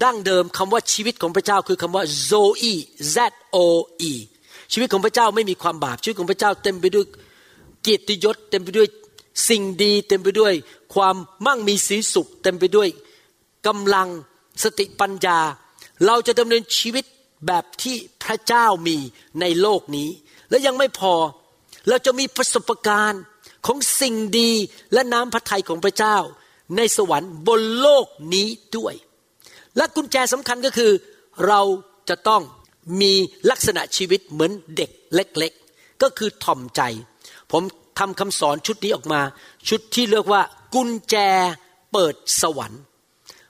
[0.03, 2.75] ดั้งเดิมคำว่าชีวิตของพระเจ้าคือคำว่า zoe
[3.15, 3.17] z
[3.55, 3.57] o
[4.11, 4.13] e
[4.73, 7.07] ชีวิตของพระเจ้าไม่มีความบาปชีวิตของพระเจ้าเต็มไปด้วย
[7.83, 8.89] เกียรติยศ เต็มไปด้วย
[9.49, 10.55] สิ่งดีเต็มไปด้วย
[10.95, 12.89] ความมั่งมีสีสุข เต็มไปด้วย
[13.67, 14.09] กำลัง
[14.63, 15.39] สติปัญญา
[16.07, 17.05] เราจะดำเนินชีวิต
[17.47, 18.97] แบบที่พระเจ้ามี
[19.41, 20.09] ในโลกนี้
[20.51, 21.15] และยังไม่พอ
[21.89, 23.23] เราจะมีประสบการณ์
[23.67, 24.53] ของสิ่งดี
[24.93, 26.17] และน้ำพระทัยของพระเจ้า
[26.77, 28.95] ในสวรรค์บนโลกนี้ด้วย
[29.77, 30.93] และกุญแจสำคัญก็คือ
[31.47, 31.61] เรา
[32.09, 32.43] จะต้อง
[33.01, 33.13] มี
[33.51, 36.83] ลักษณะชีวิตเหมือนเด็กเล็กๆ ก็คือถ่อมใจ
[37.53, 37.63] ผม
[37.99, 39.21] ทำคำสอนชุดนี้ออกมา
[39.69, 40.43] ชุดที่เรียกว่า
[40.75, 41.17] กุญแจ
[41.93, 42.83] เปิดสวรรค์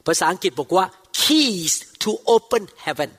[0.07, 0.85] ภาษาอังกฤษบอกว่า
[1.20, 3.11] keys to open heaven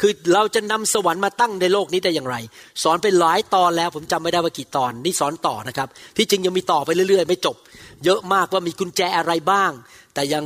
[0.00, 2.36] คือเราจะนำสวรรค์มาตั้งในโลกนี้ได้อย่างไร
[2.82, 7.56] สอนไปหลายตอนแล้วผมจำไม่ได้ว่ากี่ตอน นี่สอนต่อนะครับ ที่จริงยังมีต่อไปเรื่อย ๆ ไม่จบ
[8.04, 9.72] เยอะมากว่ามีกุญแจอะไรบ้าง
[10.14, 10.44] แต่ยัง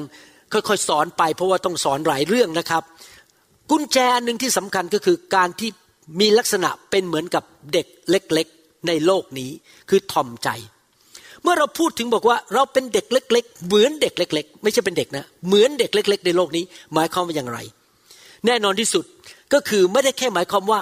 [0.52, 2.82] ค่อยๆสอนไป เพราะว่าต้องสอนหลายเรื่องนะครับ
[3.70, 5.70] กุญแจอันหนึ่งที่สำคัญก็คือการที่
[6.20, 9.50] มีลักษณะเป็นเหมือนกับเด็กเล็กๆ ในโลกนี้
[9.90, 10.48] คือทอมใจ
[11.42, 16.64] เมื่อเราพูดถึงบอกว่าเราเป็นเด็กเล็ก ๆ เหมือนเด็กเล็ก ๆ ไม่ใช่เป็นเด็กนะเหมือนเด็กเล็ก ๆ ในโลกนี้
[16.94, 17.58] หมายความว่าอย่างไร
[18.46, 19.04] แน่นอนที่สุด
[19.52, 20.80] ก็คือไม่ได้แค่หมายความว่า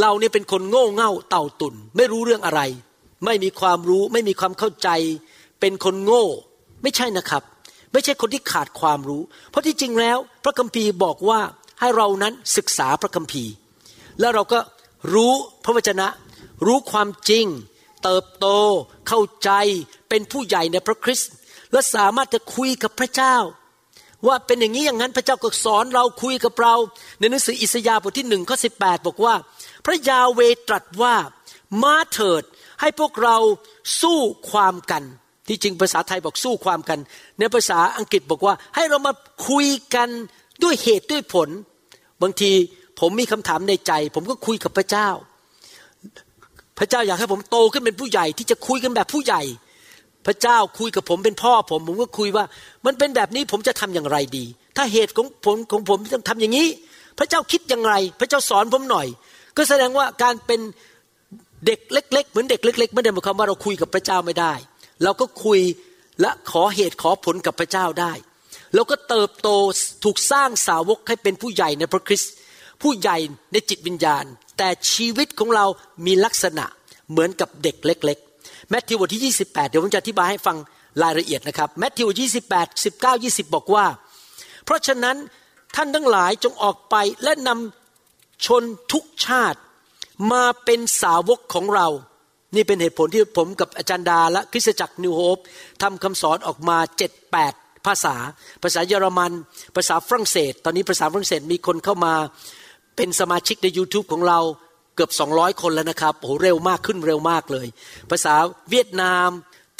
[0.00, 2.60] เราเนี่ยเป็นคนโง่เง่าเต่าตุ่น ไม่รู้เรื่องอะไร
[3.24, 4.88] ไม่มีความรู้ ไม่มีความเข้าใจ
[5.60, 6.24] เป็นคนโง่
[6.82, 7.42] ไม่ใช่นะครับ
[7.92, 11.40] ไม่ใช่คนที่ขาดความรู้ เพราะที่จริงแล้ว พระคัมภีร์บอกว่า
[11.80, 13.52] ให้เรานั้นศึกษาพระคัมภีร์
[14.20, 14.58] แล้วเราก็
[15.14, 15.32] รู้
[15.64, 16.06] พระวจนะ
[16.66, 17.46] รู้ความจริง
[18.02, 18.46] เติบโต
[19.08, 19.50] เข้าใจ
[20.08, 21.30] เป็นผู้ใหญ่ในพระคริสต์
[21.72, 23.36] และสามารถจะคุยกับพระเจ้า
[24.26, 26.74] ว่าเป็นอย่างนี้อย่างนั้นพระเจ้าก็สอนเราคุยกับเรา
[27.18, 29.34] ในหนังสืออิสยาห์บทที่หนึ่งข้อสิบอกว่า
[29.84, 31.14] พระยาเวตรัสว่า
[31.82, 32.42] มาเถิด
[32.80, 33.36] ให้พวกเรา
[34.00, 34.18] สู้
[34.50, 35.04] ความกัน
[35.50, 36.98] ที่จริงภาษาไทยบอกสู้ความกัน
[37.38, 39.12] ในภาษาอังกฤษบอกว่า ให้เรามา
[39.48, 40.08] คุยกัน
[40.62, 41.48] ด้วยเหตุด้วยผล
[42.22, 42.52] บางที
[43.00, 45.08] ผมมีคำถามในใจ ผมก็คุยกับพระเจ้า
[46.78, 49.42] พระเจ้าอยากให้ผมโตขึ้นเป็นผู้ใหญ่ที่จะคุยกันแบบผู้ใหญ่
[50.26, 52.44] พระเจ้าคุยกับผมเป็นพ่อผม ผมก็คุยว่า
[52.86, 54.44] มันเป็นแบบนี้ผมจะทำอย่างไรดี
[54.76, 56.68] ถ้าเหตุของผมของผมต้องทำอย่างนี้
[57.18, 59.06] พระเจ้าคิดอย่างไร พระเจ้าสอนผมหน่อย
[59.56, 60.60] ก็แสดงว่าการเป็น
[61.66, 64.52] เด็กเล็ก ๆ เหมือนเด็กเล็ก ๆ ไม่ได้หมายความว่าเราคุยกับพระเจ้าไม่ได้
[65.02, 65.60] เราก็คุย
[66.20, 68.12] และขอเหตุขอผลกับพระเจ้าได้
[68.74, 69.48] เราก็เติบโต
[70.04, 72.32] ถูกสร้างสาวกให้เป็นผู้ใหญ่ในพระคริสต์
[72.82, 73.16] ผู้ใหญ่
[73.52, 74.24] ในจิตวิญญาณ
[74.58, 75.66] แต่ชีวิตของเรา
[76.06, 76.64] มีลักษณะ
[77.10, 80.56] เหมือนกับเด็กเล็ก ๆ แมทธิวบทที่ 28 เดี๋ยวผมจะอธิบายให้ฟัง
[81.02, 82.08] รายละเอียดนะครับ แมทธิว
[82.50, 83.86] 28 19 20 บอกว่า
[84.64, 85.16] เพราะฉะนั้น
[85.76, 89.58] ท่านทั้งหลายจงออกไปและนำชนทุกชาติ
[90.32, 91.88] มาเป็นสาวกของเรา
[92.54, 95.38] นี่เป็นเหตุผลที่ผมกับอาจารย์ดาและคริสตจักรนิวโฮป
[95.82, 97.54] ทำคำสอนออกมาเจ็ดแปด
[97.86, 98.16] ภาษา
[98.62, 99.32] ภาษาเยอรมัน
[99.76, 102.14] ภาษาฝรั่งเศส ตอนนี้ภาษาฝรั่งเศสมีคนเข้ามา
[102.96, 104.38] เป็นสมาชิกใน YouTube ของเรา
[104.96, 107.66] เกือบ 200 คนแล้วนะครับโอ้เร็วมากขึ้นเร็วมากเลย
[108.10, 108.34] ภาษา
[108.70, 109.28] เวียดนาม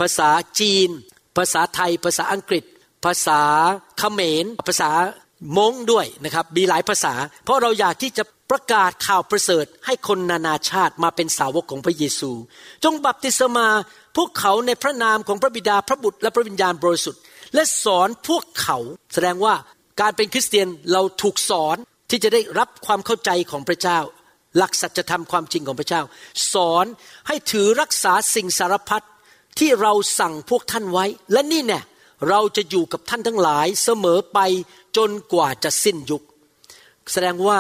[0.01, 0.29] ภาษา
[0.61, 0.89] จีน
[1.37, 2.65] ภาษาไทย ภาษาอังกฤษ
[3.05, 3.41] ภาษา
[3.99, 4.91] เขมร ภาษา
[5.59, 12.31] มงด้วยนะครับมีหลายภาษา เพราะเราอยากที่จะ ประกาศข่าวประเสริฐให้คนนานาชาติมาเป็นสาวกของพระเยซู
[12.85, 13.69] จงบัพติศมา
[14.17, 17.21] พวกเขาในพระนามของพระบิดาพระบุตรและพระวิญญาณบริสุทธิ์
[17.55, 18.79] และสอนพวกเขา
[19.15, 19.55] แสดงว่า
[20.01, 21.77] การเป็นคริสเตียนเราถูกสอน
[22.11, 23.99] ที่จะได้รับความเข้าใจของพระเจ้า
[24.57, 26.03] หลักสัจธรรมความจริงของพระเจ้า
[26.53, 26.87] สอน
[27.29, 29.05] ให้ถือรักษาสิ่งสารพัด
[29.59, 31.81] ที่เราสั่งพวกท่านไว้ และนี่แน่
[32.29, 34.39] เราจะอยู่กับท่านทั้งหลายเสมอไป
[34.97, 36.23] จนกว่าจะสิ้นยุค
[37.13, 37.59] แสดงว่า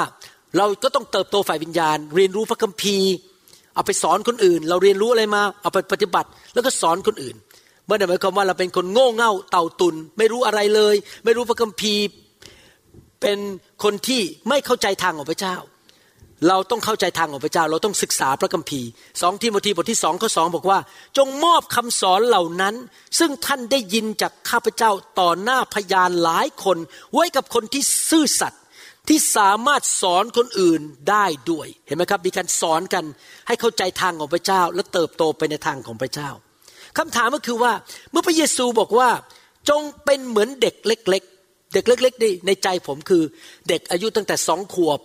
[0.57, 3.11] เราก็ต้องเติบโตฝ่ายวิญญาณ เรียนรู้พระคัมภีร์
[3.75, 7.37] เอาไปสอนคนอื่น เราเรียนรู้อะไรมา เอาไปปฏิบัติ แล้วก็สอนคนอื่น
[7.87, 12.03] ไม่ได้หมายความว่าเราเป็นคนโง่เง่าเต่าตุน ไม่รู้อะไรเลย ไม่รู้พระคัมภีร์
[13.21, 13.39] เป็น
[13.83, 15.57] คนที่ไม่เข้าใจทางของพระเจ้า
[16.49, 18.89] เราต้องเข้าใจทางของพระเจ้า เราต้องศึกษาพระคัมภีร์
[19.21, 20.79] สองทิโมธีบทที่สองข้อสองบอกว่า
[21.19, 22.75] จงมอบคำสอนเหล่านั้น
[23.19, 26.79] ซึ่งท่านได้ยินจากข้าพเจ้าต่อหน้าพยานหลายคน
[27.15, 28.60] ไว้กับคนที่ซื่อสัตย์
[29.11, 33.05] ที่สามารถสอนคนอื่นได้ด้วย เห็นไหมครับ มีการสอนกัน
[33.47, 36.31] ให้เข้าใจทางของพระเจ้า และเติบโตไปในทางของพระเจ้า
[36.99, 37.73] คำถามก็คือว่า
[38.11, 39.09] เมื่อพระเยซูบอกว่า
[39.71, 43.23] จงเป็นเหมือนเด็กเล็ก ๆ เด็กเล็กๆในในใจผมคือ
[43.69, 45.01] เด็กอายุตั้งแต่สองขวบ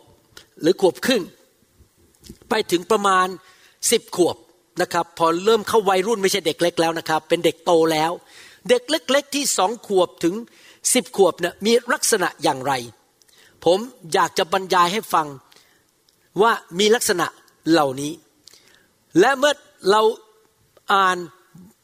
[0.61, 1.23] หรือขวบครึ่ง
[2.49, 3.27] ไปถึงประมาณ
[3.91, 4.35] สิบขวบ
[4.81, 8.11] นะครับพอเริ่มเข้าวัยรุ่นไม่ใช่เด็กเล็กแล้วนะครับ เป็นเด็กโตแล้ว
[8.69, 10.35] เด็กเล็ก ๆ ที่สองขวบถึง
[10.93, 12.73] สิบขวบเนี่ยมีลักษณะอย่างไร
[13.65, 13.79] ผม
[14.13, 15.27] อยากจะบรรยายให้ฟัง
[16.41, 17.27] ว่ามีลักษณะ
[17.71, 18.11] เหล่านี้
[19.19, 19.53] และเมื่อ
[19.91, 20.01] เรา
[20.93, 21.17] อ่าน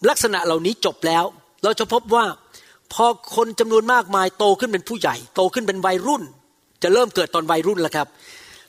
[0.09, 1.23] ลักษณะเหล่านี้จบแล้ว
[1.63, 2.25] เราจะพบว่า
[2.93, 6.23] พอคนจำนวนมากมายโตขึ้นเป็นผู้ใหญ่ โตขึ้นเป็นวัยรุ่น
[6.83, 8.07] จะเริ่มเกิดตอนวัยรุ่นแล้วครับ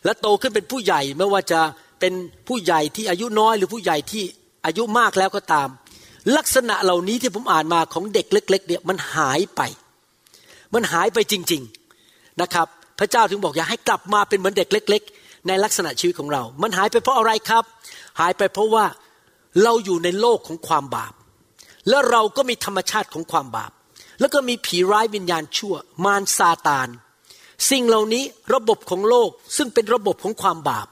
[0.05, 1.61] และโตขึ้นเป็นผู้ใหญ่ไม่ว่าจะ
[2.01, 2.13] เป็น
[2.49, 4.23] ผู้ใหญ่ที่อายุน้อยหรือผู้ใหญ่ที่
[4.67, 5.69] อายุมากแล้วก็ตาม
[6.37, 9.61] ลักษณะเหล่านี้ที่ผมอ่านมาของเด็กเล็ก ๆ เนี่ยมันหายไป
[10.75, 11.63] มันหายไปจริง
[12.01, 17.65] ๆนะครับ พระเจ้าถึงบอกอย่าให้กลับมาเป็นเหมือนเด็กเล็ก ๆ ในลักษณะชีวิตของเรา มันหายไปเพราะอะไรครับ
[18.21, 18.85] หายไปเพราะว่า
[19.63, 21.13] เราอยู่ในโลกของความบาป
[21.89, 23.73] แล้วเราก็มีธรรมชาติของความบาป
[24.21, 25.75] แล้วก็มีผีร้ายวิญญาณชั่ว
[26.05, 26.89] มารซาตาน
[27.71, 28.25] สิ่งเหล่านี้
[28.55, 30.87] ระบบของโลกซึ่งเป็นระบบของความบาป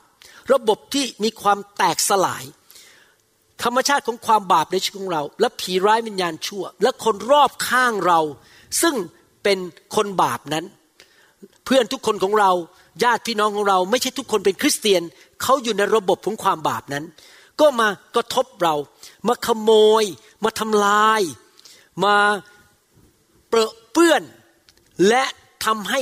[0.53, 2.45] ระบบที่มีความแตกสลาย
[3.63, 8.21] ธรรมชาติของความบาปในชีวิตของเรา และผีร้ายวิญญาณชั่ว และคนรอบข้างเรา
[8.83, 8.95] ซึ่ง
[9.43, 9.59] เป็น
[9.97, 10.65] คนบาปนั้น
[11.65, 12.51] เพื่อนทุกคนของเรา
[13.05, 15.03] ญาติพี่น้องของเรา ไม่ใช่ทุกคนเป็นคริสเตียน
[15.43, 17.05] เขาอยู่ในระบบของความบาปนั้น
[17.61, 18.75] ก็มากระทบเรา
[19.29, 19.71] มาขโม
[20.03, 20.05] ย
[20.45, 21.23] มาทำลาย
[22.05, 22.17] มา
[23.49, 24.23] เปรอะเปื้อน
[25.09, 25.25] และ
[25.65, 26.01] ทำให้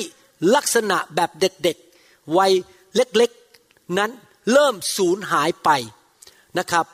[0.55, 2.53] ลักษณะแบบเด็กๆวัย
[2.97, 4.11] เล็กๆนั้น
[4.53, 5.71] เริ่มสูญหายไป
[6.59, 6.87] นะครับ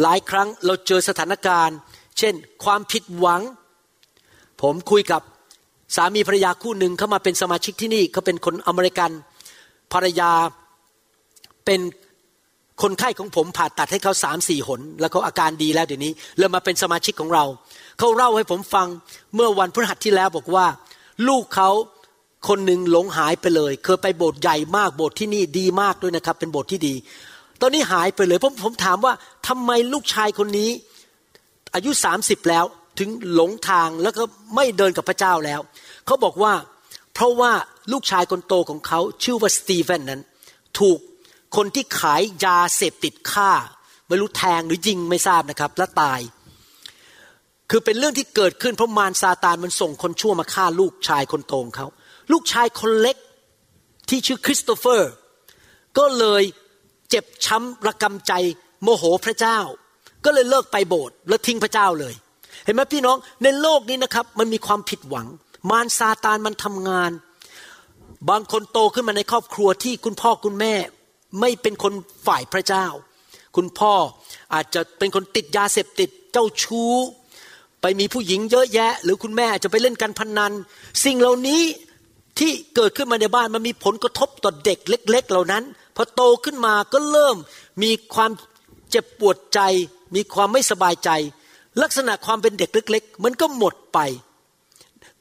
[0.00, 1.78] หลายครั้งเราเจอสถานการณ์
[2.18, 3.42] เช่น ความผิดหวัง
[4.62, 5.22] ผมคุยกับ
[5.96, 9.10] สามีภรรยาคู่หนึ่งเขามาเป็นสมาชิกที่นี่เขาเป็นคนอเมริกัน
[9.92, 10.30] ภรรยา
[11.66, 11.80] เป็น
[12.82, 17.44] คนไข้ของผมผ่าตัดให้เขาสามสี่หน แล้วเขาอาการดีแล้วเดี๋ยวนี้เริ่มมาเป็นสมาชิกของเรา
[17.98, 18.86] เขาเล่าให้ผมฟัง
[19.34, 20.66] เมื่อวันพฤหัสที่แล้วบอกว่า
[21.28, 21.70] ลูกเขา
[22.48, 26.94] คนหนึ่งหลงหายไปเลย เคยไปโบสถ์ใหญ่มากโบสถ์ที่นี่ดีมากด้วยนะครับ เป็นโบสถ์ที่ดี
[27.60, 29.12] ตอนนี้หายไปเลยผมผมถามว่า
[29.48, 30.70] ทำไมลูกชายคนนี้
[31.74, 32.64] อายุสามสิบแล้ว
[32.98, 34.22] ถึงหลงทางแล้วก็
[34.54, 35.60] ไม่เดินกับพระเจ้าแล้ว
[36.06, 36.52] เขาบอกว่า
[37.14, 37.52] เพราะว่า
[37.92, 40.20] ลูกชายคนโตของเขาชื่อว่าสตีเฟนนั้น
[40.78, 40.98] ถูก
[41.56, 43.50] คนที่ขายยาเสพติดฆ่า
[44.08, 46.20] ไม่รู้แทงหรือยิงไม่ทราบนะครับ และตาย
[47.70, 51.86] คือเป็นเรื่องที่เกิดขึ้นเพราะมารซาตานมันส่งคนชั่วมาฆ่าลูกชายคนโตของเขา
[52.32, 53.16] ลูกชายคนเล็ก
[54.08, 55.10] ที่ชื่อคริสโตเฟอร์
[55.98, 56.42] ก็เลย
[57.10, 58.32] เจ็บช้ำระกำใจ
[58.82, 59.58] โมโหพระเจ้า
[60.24, 62.14] ก็เลยเลิกไปโบสถ์แล้วทิ้งพระเจ้าเลย
[62.68, 65.26] ห็นไหมพี่น้องในโลกนี้นะครับ มันมีความผิดหวัง
[65.70, 67.10] มารซาตานมันทำงาน
[68.30, 70.74] บางคนโตขึ้นมาในครอบครัวที่คุณพ่อคุณแม่
[71.40, 71.92] ไม่เป็นคน
[72.26, 72.86] ฝ่ายพระเจ้า
[73.56, 73.92] คุณพ่อ
[74.54, 76.92] อาจจะเป็นคนติดยาเสพติดเจ้าชู้
[77.80, 80.52] ไปมีผู้หญิงเยอะแยะ หรือคุณแม่อาจจะไปเล่นการพนนัน
[81.04, 81.62] สิ่งเหล่านี้
[82.38, 85.64] ที่เกิดขึ้นมาในบ้านมันมีผลกระทบต่อเด็กเล็ก ๆ เหล่านั้น
[85.96, 87.36] พอโตขึ้นมาก็เริ่ม
[87.82, 88.30] มีความ
[88.90, 89.60] เจ็บปวดใจ
[90.14, 91.10] มีความไม่สบายใจ
[91.82, 93.98] ลักษณะความเป็นเด็กเล็ก ๆ มันก็หมดไป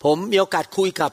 [0.04, 1.12] ผมมีโอกาสคุยกับ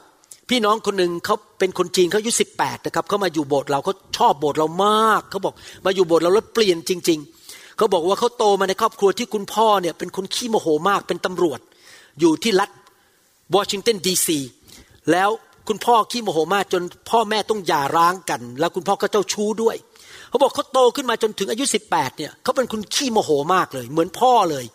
[0.49, 5.53] พี่น้องคนหนึ่งเขาเป็นคนจีนเขาอายุสิบแปดนะครับเขามาอยู่โบสถ์เราเขาชอบโบสถ์เรามากเขาบอก
[5.85, 11.59] มาอยู่โบสถ์เราแล้วเปลี่ยนจริง ๆเขาบอกว่าเขาโตมาในครอบครัวที่คุณพ่อเนี่ยเป็นคนขี้โมโหมากเป็นตำรวจ
[12.19, 12.69] อยู่ที่รัฐ
[13.55, 14.39] วอชิงตันดีซี
[15.11, 15.29] แล้ว
[15.67, 19.75] คุณพ่อขี้โมโหมากจนพ่อแม่ต้องหย่าร้างกัน แล้วคุณพ่อก็เจ้าชู้ด้วย
[20.29, 24.65] เขาบอกเขาโตขึ้นมาจนถึงอายุสิบแปดเนี่ยเขาเป็นคนขี้โมโหมากเลย เหมือนพ่อเลย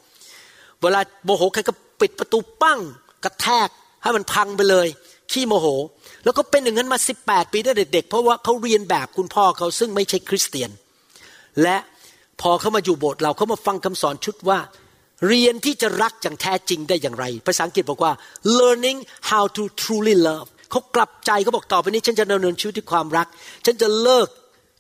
[0.83, 2.81] เวลาโมโหใครก็ปิดประตูปั้ง
[3.25, 3.69] กระแทก
[4.03, 4.89] ให้มันพังไปเลย
[5.33, 5.67] ขี้โมโห
[6.25, 10.71] แล้วก็เป็นอย่างนั้นมาสิบแปดปีตั้งแต่เด็กๆเพราะว่าเขาเรียนแบบคุณพ่อเขาซึ่งไม่ใช่คริสเตียน
[11.63, 11.77] และ
[12.41, 14.59] พอเขามาอยู่โบสถ์เราเขามาฟังคำสอนชุดว่า
[15.29, 18.13] เรียนที่จะรักอย่างแท้จริงได้อย่างไร ภาษาอังกฤษบอกว่า
[18.59, 18.99] learning
[19.31, 23.27] how to truly love เขากลับใจเขาบอกต่อไปนี้ฉันจะดำเนินชีวิตด้วยความรัก
[23.67, 24.29] ฉันจะเลิก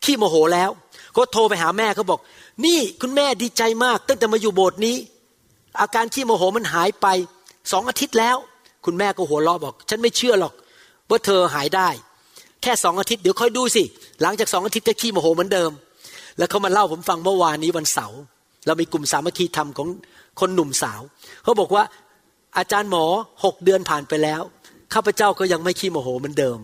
[0.04, 0.70] ขี้โมโหแล้ว
[1.16, 2.20] ก็โทรไปหาแม่เขาบอก
[2.64, 4.96] นี่คุณแม่ดีใจมาก ตั้งแต่มาอยู่โบสถ์นี้
[5.80, 7.06] อาการขี้โมโหมันหายไป
[7.72, 8.36] สองอาทิตย์แล้ว
[8.84, 10.54] คุณแม่ก็หัวเราะบอก ฉันไม่เชื่อหรอก
[11.10, 11.88] ว่าเธอหายได้
[12.62, 13.82] แค่สองอาทิตย์เดี๋ยวค่อยดูสิ
[14.22, 15.70] หลังจากสองอาทิตย์ก็ขี้โมโหเหมือนเดิม
[16.38, 18.18] แล้วเขามาเล่าผมฟังเมื่อวานนี้วันเสาร์
[18.66, 19.88] เรามีกลุ่มสามัคคีธรรมของ
[20.40, 21.00] คนหนุ่มสาว
[21.42, 21.84] เขาบอกว่า
[22.58, 23.04] อาจารย์หมอ
[23.44, 24.42] หกเดือนผ่านไปแล้ว
[24.94, 26.58] ข้าพเจ้าก็ยังไม่ขี้โมโหเหมือนเดิม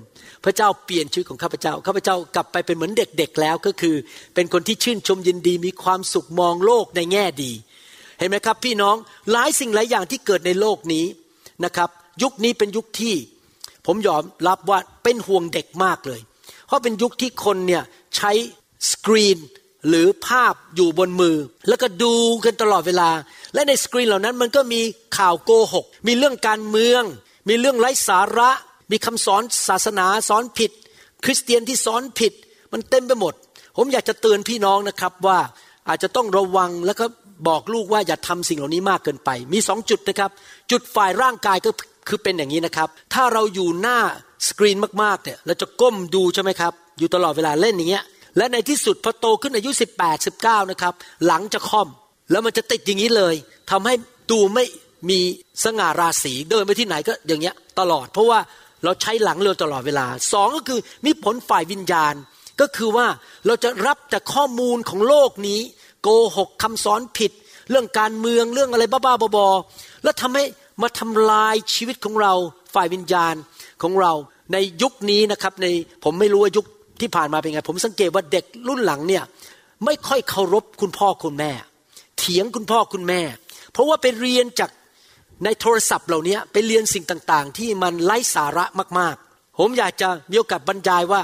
[0.45, 3.95] พระเจ้าเปลี่ยนชีวิตของข้าพเจ้าข้าพเจ้ากลับไปเป็นเหมือนเด็กๆแล้วก็คือ
[4.35, 7.53] เป็นคนที่ชื่นชมยินดีมีความสุขมองโลกในแง่ดี
[8.18, 8.96] เห็นไหมครับพี่น้อง
[9.33, 11.05] หลายสิ่งหลายอย่างที่เกิดในโลกนี้
[11.64, 11.90] นะครับ
[12.22, 13.14] ยุคนี้เป็นยุคที่
[13.87, 16.20] ผมยอมรับว่าเป็นห่วงเด็กมากเลย
[16.66, 17.83] เพราะเป็นยุคที่คนเนี่ย
[18.16, 18.33] ใช้
[18.90, 19.38] สกรีน
[19.88, 21.37] หรือภาพอยู่บนมือ
[21.68, 23.11] แล้วก็ดูกันตลอดเวลา
[23.55, 24.81] และในสกรีนเหล่านั้นมันก็มี
[25.18, 27.02] ข่าวโกหก มีเรื่องการเมือง
[27.48, 28.50] มีเรื่องไร้สาระ
[28.90, 30.70] มีคำสอนศาสนาสอนผิด
[31.24, 32.33] คริสเตียนที่สอนผิด
[32.72, 33.35] มันเต็มไปหมด
[33.76, 35.38] ผมอยากจะเตือนพี่น้องนะครับว่า
[35.88, 37.05] อาจจะต้องระวังแล้วก็
[37.49, 40.31] บอกลูกว่าอย่าทำสิ่งเหล่านี้มากเกินไป มีสองจุดนะครับ
[40.70, 41.70] จุดฝ่ายร่างกายก็
[42.09, 43.99] คือเป็นอย่างนี้นะครับ ถ้าเราอยู่หน้า
[44.49, 48.05] สกรีนมากๆเนี่ยเราจะก้มดูใช่ไหมครับ อยู่ตลอดเวลาเล่นอย่างเงี้ย
[48.37, 49.70] และในที่สุดพอโตขึ้นอายุ
[50.03, 50.94] 18 19นะครับ
[51.27, 51.88] หลังจะค่อม
[52.31, 53.35] แล้วมันจะติดอย่างนี้เลย
[53.70, 53.94] ทำให้
[54.31, 54.64] ดูไม่
[55.11, 55.18] มี
[55.64, 58.40] สง่าราศีเดินไปที่ไหนก็อย่างเงี้ยตลอด เพราะว่า
[58.85, 62.14] เราใช้หลังเร็วตลอดเวลาสองก็คือมีผลฝ่ายวิญญาณ
[62.61, 63.07] ก็คือว่า
[63.46, 65.61] เราจะรับแต่ข้อมูลของโลกนี้
[66.03, 67.33] โกหกคำสอนผิด
[67.71, 70.45] เรื่องการเมืองเรื่องอะไรบ้าๆบอๆแล้วทำให้
[70.83, 72.33] มาทำลายชีวิตของเรา
[72.75, 73.35] ฝ่ายวิญญาณ
[73.83, 74.13] ของเรา
[74.53, 75.67] ในยุคนี้นะครับใน
[76.05, 76.67] ผมไม่รู้ว่ายุค
[77.01, 79.25] ที่ผ่านมาเป็นไง ผมสังเกตว่าเด็กรุ่นหลังเนี่ย
[79.85, 81.53] ไม่ค่อยเคารพคุณพ่อคุณแม่
[82.19, 83.21] เถียงคุณพ่อคุณแม่
[83.73, 84.71] เพราะว่าไปเรียนจาก
[85.45, 88.65] ในโทรศัพท์เหล่านี้ไปเรียนสิ่งต่างๆ ที่มันไร้สาระ
[88.99, 91.21] มากๆ ผมอยากจะมีโอกาสบรรยายว่า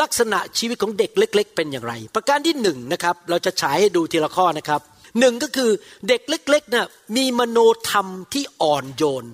[0.00, 4.80] ลักษณะชีวิตของเด็กเล็ก ๆ เป็นอย่างไร ประการที่หนึ่งนะครับ เราจะฉายให้ดูทีละข้อนะครับ
[5.20, 5.70] หนึ่งก็คือ
[6.08, 9.24] เด็กเล็กๆนะ่ะมีมโนธรรมที่อ่อนโยน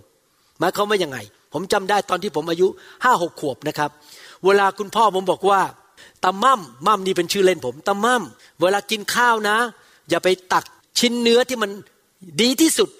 [0.58, 1.18] หมายความว่ายังไง
[1.52, 2.66] ผมจำได้ตอนที่ผมอายุ
[3.04, 3.90] ห้าหกขวบนะครับ
[4.44, 5.60] เวลาคุณพ่อผมบอกว่า
[6.24, 8.22] ตามั่มมั่มนี่เป็นชื่อเล่นผมตามั่ม
[8.60, 9.56] เวลากินข้าวนะ
[10.10, 10.64] อย่าไปตัก
[10.98, 11.70] ชิ้นเนื้อที่มัน
[12.40, 12.90] ดีที่สุด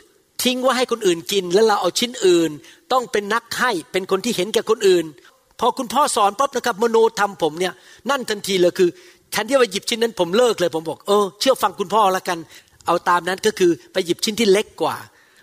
[0.43, 2.51] ทิ้งไว่าให้คนอื่นกิน แล้วเราเอาชิ้นอื่น
[2.93, 5.05] ต้องเป็นนักให้เป็นคนที่เห็นแก่คนอื่น
[5.61, 7.73] พอคุณพ่อสอนปั๊บนะครับมโนธรรมผมเนี่ย
[8.11, 8.89] นั่นทันทีเลยคือ
[9.33, 12.39] แทนที่ว่าหยิบชิ้นนั้นผมเลิกเลย ผมบอกเออเชื่อฟังคุณพ่อแล้วกัน
[12.87, 14.97] เอาตามนั้นก็คือไปหยิบชิ้นที่เล็กกว่า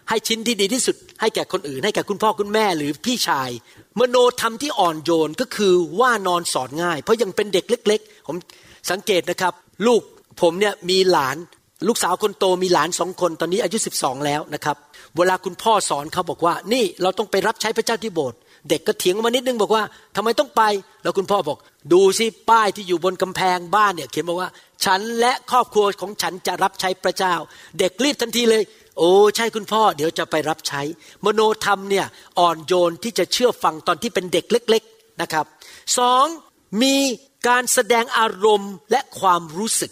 [0.10, 3.50] ให้ชิ้นที่ดีที่สุด ให้แก่คนอื่น ให้แก่คุณพ่อคุณแม่หรือพี่ชาย
[4.00, 8.36] มโนธรรมที่อ่อนโยนก็คือว่านอนสอนง่าย เพราะยังเป็นเด็กเล็ก ๆ ผม
[8.92, 9.54] สังเกตนะครับ
[9.88, 10.02] ลูก
[10.42, 11.38] ผมเนี่ยมีหลาน
[11.88, 14.78] ลูกสาวคนโตมีหลานสองคนตอนนี้อายุสิบสองแล้วนะครับ
[15.18, 19.84] เวลาคุณพ่อสอนเขาบอกว่า นี่เราต้องไปรับใช้พระเจ้าที่โบสถ์ เด็กก็เถียงมานิดนึงบอกว่า
[20.16, 20.62] ทำไมต้องไป
[21.04, 21.58] แล้วคุณพ่อบอก
[21.94, 24.50] ดูสิป้ายที่อยู่บนกำแพงบ้านเนี่ย เขียนบอกว่า
[24.86, 27.34] ฉันและครอบครัวของฉันจะรับใช้พระเจ้า
[27.80, 28.64] เด็กรีบทันทีเลย
[28.98, 30.82] โอ้ใช่คุณพ่อ เดี๋ยวจะไปรับใช้
[31.26, 32.06] มโนธรรมเนี่ย
[32.40, 35.46] อ่อนโยนที่จะเชื่อฟังตอนที่เป็นเด็กเล็ก ๆนะครับ
[35.98, 36.26] สอง
[36.82, 36.96] มี
[37.48, 39.92] การแสดงอารมณ์และความรู้สึก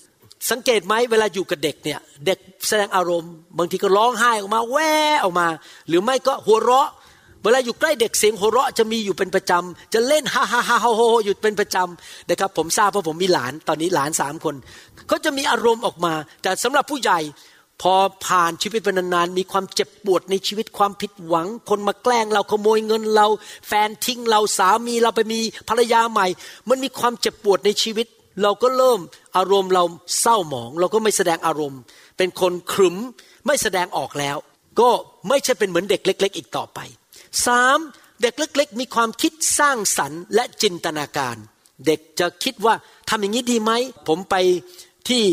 [0.50, 5.48] สังเกตไหมเวลาอยู่กับเด็กเนี่ยเด็กแสดงอารมณ์ บางทีก็ร้องไห้ออกมาแว่ออกมา
[5.88, 6.90] หรือไม่ก็หัวเราะ
[7.48, 14.56] วลาอยู่ใกล้เด็กเสียงหัวเราะจะมีอยู่เป็นประจำ จะเล่นฮ่าฮ่าฮ่าโฮโฮอยู่เป็นประจำนะครับ ผมทราบเพราะผมมีหลานตอนนี้หลานสามคน
[15.08, 17.20] เขาจะมีอารมณ์ออกมา แต่สำหรับผู้ใหญ่
[17.82, 17.94] พอ
[18.26, 23.28] ผ่านชีวิตไปนานๆมีความเจ็บปวดในชีวิตความผิดหวัง คนมาแกล้งเราขโมยเงินเรา
[23.68, 26.28] แฟนทิ้งเราสามีเราไปมีภรรยาใหม่
[26.70, 28.08] มันมีความเจ็บปวดในชีวิต
[28.44, 29.00] เราก็เริ่ม
[29.38, 29.84] อารมณ์เรา
[30.22, 31.80] เศร้าหมอง เราก็ไม่แสดงอารมณ์
[32.18, 32.96] เป็นคนขรึม
[33.46, 34.38] ไม่แสดงออกแล้ว
[34.80, 34.90] ก็
[35.30, 36.80] ไม่ใช่เป็นเหมือนเด็กเล็ก ๆ อีกต่อไป
[37.46, 37.78] สาม
[38.22, 41.36] เด็กเล็ก ๆ มีความคิดสร้างสรรค์และจินตนาการ
[41.86, 42.74] เด็กจะคิดว่า
[43.10, 43.72] ทำอย่างนี้ดีไหม
[44.08, 44.36] ผมไป
[45.10, 45.24] ที่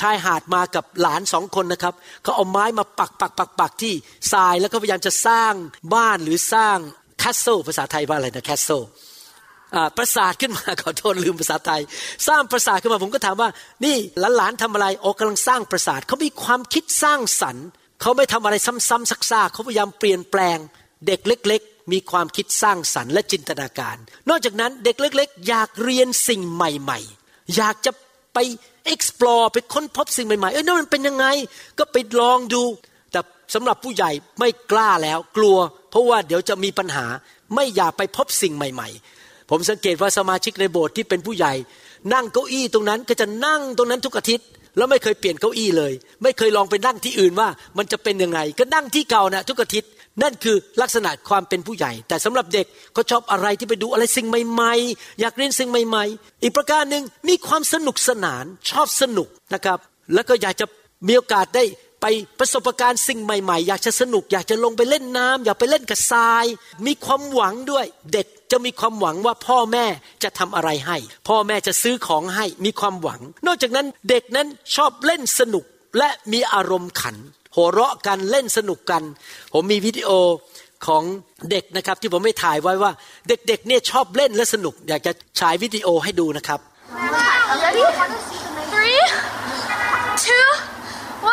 [0.00, 3.94] ชายหาดมากับหลานสองคนนะครับเขาเอาไม้มาปักปักปักปักที่
[4.32, 5.52] ทรายแล้วก็พยายามจะสร้าง
[5.94, 6.78] บ้านหรือสร้าง
[7.18, 8.82] castle ภาษาไทยว่าอะไรนะ castle
[9.96, 11.82] ปราสาทขึ้นมาขอโทษลืมภาษาไทย
[12.28, 13.48] สร้างปราสาทขึ้นมาผมก็ถามว่า
[13.84, 13.96] นี่
[14.36, 17.66] หลานๆทำอะไรโอ้กำลังสร้างปราสาทเขามีความคิดสร้างสรรค์
[18.00, 20.58] เขาไม่ทำอะไรซ้ำๆซักๆเขาพยายามเปลี่ยนแปลง
[21.06, 23.96] เด็กเล็กๆ มีความคิดสร้างสรรค์และจินตนาการ
[24.28, 27.92] นอกจากนั้นเด็กเล็ก ๆ อยากเรียนสิ่งใหม่ ๆ อยากจะ
[28.34, 28.38] ไป
[28.92, 31.26] explore ไปค้นพบสิ่งใหม่ ๆ เอ้ยนั่นมันเป็นยังไง
[31.78, 32.62] ก็ไปลองดู
[33.12, 33.20] แต่
[33.54, 35.56] สำหรับผู้ใหญ่ไม่กล้าแล้วกลัว
[35.90, 37.06] เพราะว่าเดี๋ยวจะมีปัญหา
[37.54, 38.88] ไม่อยากไปพบสิ่งใหม่
[39.20, 41.52] ๆ ผมสังเกตว่าสมาชิกในโบสถ์ที่เป็นผู้ใหญ่
[42.12, 49.90] นั่งเก้าอี้ตรงนั้นก็จะนั่งตรงนั้นทุกอาทิตย์แล้วไม่เคยเปลี่ยนเก้าอี้เลย ไม่เคยลองไปนั่งที่อื่นว่ามันจะเป็นยังไง ก็นั่งที่เก่านะทุกอาทิตย์
[50.22, 59.78] นั่นคือลักษณะความเป็นผู้ใหญ่ แต่สำหรับเด็กเขาชอบอะไรที่ไปดูอะไรสิ่งใหม่ๆ อยากเรียนสิ่งใหม่ๆ อีกประการหนึ่งมีความสนุกสนานชอบสนุกนะครับ
[60.14, 60.66] แล้วก็อยากจะ
[61.06, 61.64] มีโอกาสได้
[62.02, 62.06] ไป
[62.40, 66.44] ประสบการณ์สิ่งใหม่ๆ อยากจะสนุก อยากจะลงไปเล่นน้ำอยากไปเล่นกับทราย
[66.86, 69.86] มีความหวังด้วย เด็กจะมีความหวังว่าพ่อแม่
[70.22, 70.96] จะทำอะไรให้
[71.28, 75.64] พ่อแม่จะซื้อของให้มีความหวัง นอกจากนั้นเด็กนั้นชอบเล่นสนุก
[75.98, 77.16] และมีอารมณ์ขัน
[77.56, 79.02] หัวเราะกันเล่นสนุกกัน
[79.52, 80.10] ผมมีวิดีโอ
[80.86, 81.02] ของ
[81.50, 82.90] เด็กนะครับที่ผมไม่ถ่ายไว้ว่า
[83.28, 86.60] เด็กๆเนี่ยชอบเล่นและสนุก อยากจะฉายวิดีโอให้ดูนะครับ
[87.64, 87.84] Ready?
[88.72, 89.02] Three,
[90.24, 90.48] two,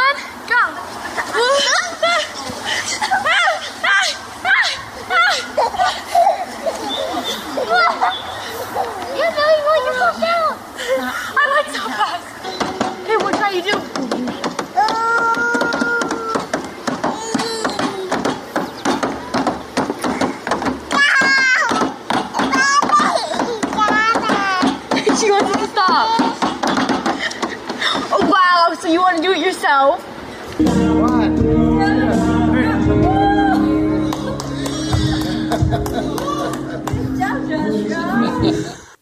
[0.03, 0.17] one,
[0.51, 0.62] go.
[9.17, 10.51] Yeah, no, you want your fall down.
[28.73, 29.91] Oh, so you want to do it yourself?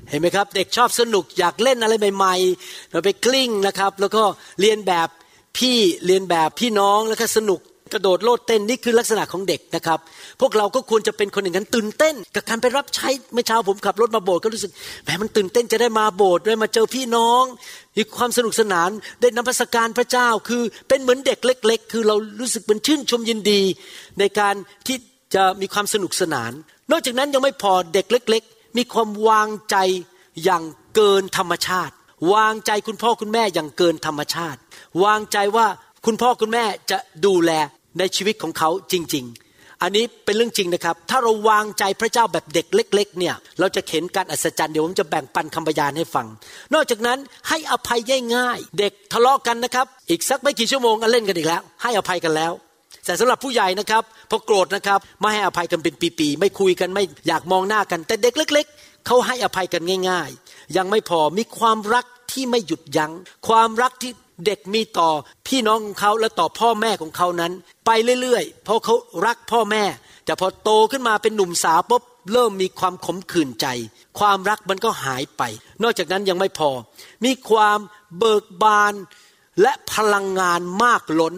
[0.10, 4.24] เห็นไหมครับ เด็กชอบสนุกอยากเล่นอะไรใหม่ๆเราไปกลิ้งนะครับ แล้วก็
[4.60, 5.10] เรียนแบบ
[5.58, 7.60] พี่เรียนแบบพี่น้องแล้วก็สนุก
[7.94, 10.00] กระโดดโลดเต้นนี่คือลักษณะของเด็กนะครับ
[10.42, 14.72] พวกเราก็ควรจะเป็นคนอย่างนั้นตื่นเต้น กับการไปรับใช้เมื่อเช้าผมขับรถมาโบสถ์ก็รู้สึก
[15.04, 17.44] แหมมันตื่นเต้นจะได้มาโบสถ์ได้มาเจอพี่น้อง
[17.98, 18.90] มีความสนุกสนาน
[19.22, 23.62] ได้นมัสการพระเจ้าคือเป็นเหมือนเด็กเล็ก ๆ คือเรารู้สึกเป็นชื่นชมยินดี
[24.20, 24.56] ในการ
[24.88, 24.98] ที่
[25.36, 26.52] จะมีความสนุกสนาน
[26.92, 29.76] นอกจากนั้นยังไม่พอเด็กเล็ก ๆ มีความวางใจ
[30.44, 30.64] อย่าง
[30.96, 31.94] เกินธรรมชาติ
[32.34, 34.60] วางใจคุณพ่อคุณแม่อย่างเกินธรรมชาติ
[35.04, 35.68] วางใจว่า
[36.06, 37.52] คุณพ่อคุณแม่จะดูแล
[38.00, 46.28] ในชีวิตของเขาจริง ๆ อันนี้เป็นเรื่องจริงนะครับ ถ้าเราวางใจพระเจ้าแบบเด็กเล็ก ๆ เนี่ย เราจะเห็นการอัศจรรย์เดี๋ยวผมจะแบ่งปันคำพยานให้ฟัง
[46.74, 48.00] นอกจากนั้นให้อภัย
[48.36, 52.52] ง่ายๆเด็กทะเลาะกันนะครับ อีกสักไม่กี่ชั่วโมงก็เล่นกันอีกแล้ว ให้อภัยกันแล้ว
[53.06, 63.12] แต่สำหรับผู้ใหญ่นะครับพอโกรธนะครับไม่ให้อภัยกันเป็นปีๆไม่คุยกันไม่อยากมองหน้ากัน แต่เด็กเล็ก ๆเขาให้อภัยกันง่าย ๆ ยังไม่พอมีความรักที่ไม่หยุดยัง้ง
[63.48, 64.12] ความรักที่
[64.46, 65.10] เด็กมีต่อ
[65.48, 67.52] พี่น้องของเขาและต่อพ่อแม่ของเขานั้น
[67.86, 69.84] ไปเรื่อยๆ เพราะเขารักพ่อแม่
[70.26, 73.68] แต่พอโตขึ้นมาเป็นหนุ่มสาวปุ๊บเริ่มมีความขมขื่นใจ
[74.20, 75.42] ความรักมันก็หายไป
[75.84, 76.70] นอกจากนั้นยังไม่พอ
[77.26, 77.80] มีความ
[78.18, 78.94] เบิกบาน
[79.62, 81.34] และพลังงานมากล้น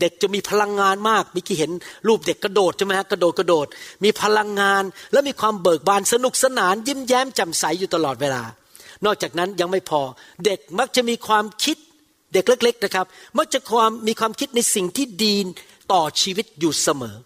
[0.00, 1.70] เด็กจะมีพลังงานมากมิกี้เห็น
[2.08, 3.66] รูปเด็กกระโดดใช่ไหมฮะกระโดดกระโดด
[4.04, 8.42] มีพลังงานและมีความเบิกบานสนุกสนาน ยิ้มแย้มแจ่มใสอยู่ตลอดเวลา
[9.04, 10.00] นอกจากนั้นยังไม่พอ
[10.44, 11.76] เด็กมักจะมีความคิด
[12.34, 13.06] เด็กเล็ก ๆนะครับ
[13.38, 15.36] มักจะความมีความคิดในสิ่งที่ดี
[15.92, 17.16] ต่อชีวิตอยู่เสมอ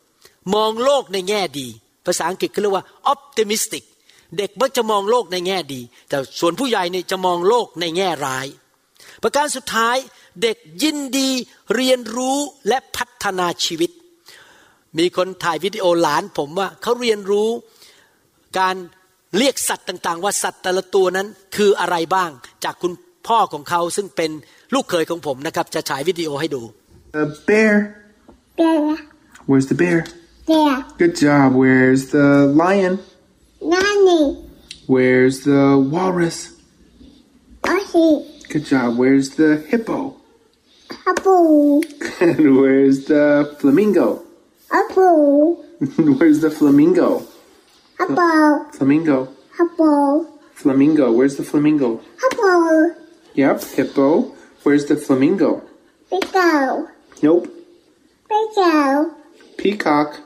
[0.55, 1.69] มองโลกในแง่ดี
[2.07, 3.85] ภาษาอังกฤษเขาเรียกว่า optimistic
[4.39, 8.47] เด็กมักจะมองโลกในแง่ดี แต่ส่วนผู้ใหญ่เนี่ยจะมองโลกในแง่ร้าย
[9.23, 9.97] ประการสุดท้าย
[10.43, 11.31] เด็กยินดี
[11.75, 12.39] เรียนรู้
[12.69, 13.91] และพัฒนาชีวิต
[14.99, 17.49] มีคนถ่ายวิดีโอหลานผมว่าเขาเรียนรู้
[18.59, 18.77] การ
[19.39, 22.31] เรียกสัตว์ต่าง ๆ ว่าสัตว์แต่ละตัวนั้นคืออะไรบ้าง
[22.65, 22.93] จากคุณ
[23.28, 24.32] พ่อของเขาซึ่งเป็น
[24.74, 26.62] ลูกเขยของผมนะครับ จะฉายวิดีโอให้ดู
[27.24, 27.74] A bear.
[28.58, 28.98] Bear.
[29.50, 29.98] Where's the bear?
[30.48, 30.74] Bear.
[31.02, 31.48] Good job.
[31.62, 32.28] Where's the
[32.64, 32.94] lion?
[33.62, 34.24] Nanny.
[34.94, 35.62] Where's the
[35.94, 36.38] walrus?
[37.62, 38.16] Aussie.
[38.54, 38.98] Good job.
[38.98, 40.00] Where's the hippo?
[41.12, 41.82] Apple.
[42.00, 42.40] Good.
[42.62, 43.26] Where's the
[43.60, 44.08] flamingo?
[44.72, 45.64] Apple.
[46.20, 47.10] Where's the flamingo?
[48.00, 48.72] Apple.
[48.78, 49.18] Flamingo.
[49.60, 50.40] Apple.
[50.62, 51.06] Flamingo.
[51.18, 51.90] Where's the flamingo?
[52.28, 52.96] Apple.
[53.36, 53.64] Yep.
[53.76, 54.36] Hippo.
[54.64, 55.62] Where's the flamingo?
[56.10, 56.90] Pickle.
[57.22, 57.48] Nope.
[58.30, 59.16] Pickle.
[59.58, 60.20] Peacock.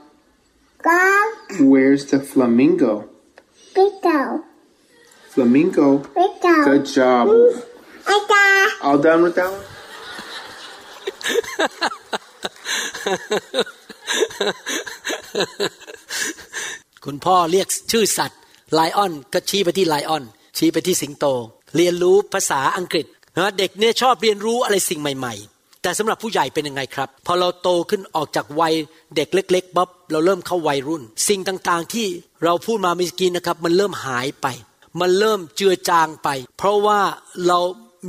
[0.83, 1.29] Dog.
[1.59, 3.09] Where's the flamingo?
[3.73, 4.43] Pickle.
[5.29, 5.99] Flamingo.
[5.99, 6.63] Pickle.
[6.65, 7.27] Good job.
[8.07, 8.45] Ata.
[8.83, 9.65] All done with that one?
[17.05, 18.39] คุณพ่อเรียกชื่อสัตว์
[18.73, 20.23] ไลออนก็ชี้ไปที่ไลออน
[20.57, 21.25] ชี้ไปที่สิงโต
[21.76, 23.06] เรียนรู้ภาษาอังกฤษ
[23.38, 28.74] นะเด็กเนี่ยชอบเรียนรู้อะไรสิ่งใหม่ ๆ แต่สำหรับผู้ใหญ่เป็นยังไงครับ พอเราโตขึ้นออกจากวัย
[29.16, 32.06] เด็กเล็กๆปั๊บเราเริ่มเข้าวัยรุ่น สิ่งต่างๆที่
[32.44, 34.46] เราพูดมาเมื่อกี้นะครับ มันเริ่มหายไป
[35.00, 37.00] มันเริ่มเจือจางไป เพราะว่า
[37.48, 37.58] เรา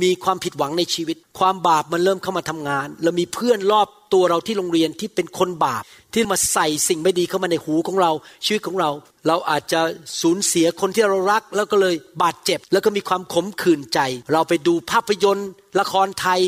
[0.02, 5.82] มีความผิดหวังในชีวิต ความบาปมันเริ่มเข้ามาทำงาน เรามีเพื่อนรอบตัวเราที่โรงเรียนที่เป็นคนบาป
[6.14, 8.12] ที่มาใส่สิ่งไม่ดีเข้ามาในหูของเรา
[8.44, 8.90] ชีวิตของเรา
[9.28, 9.80] เราอาจจะ
[10.20, 14.00] สูญเสียคนที่เรารัก แล้วก็เลยบาดเจ็บ แล้วก็มีความขมขื่นใจ
[14.32, 15.48] เราไปดูภาพยนตร์
[15.80, 16.40] ละครไทย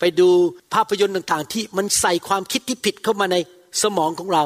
[0.00, 0.28] ไปดู
[0.74, 3.36] ภาพยนตร์ต่างๆ ที่มันใส่ความคิดที่ผิดเข้ามาใน
[3.82, 4.44] สมองของเรา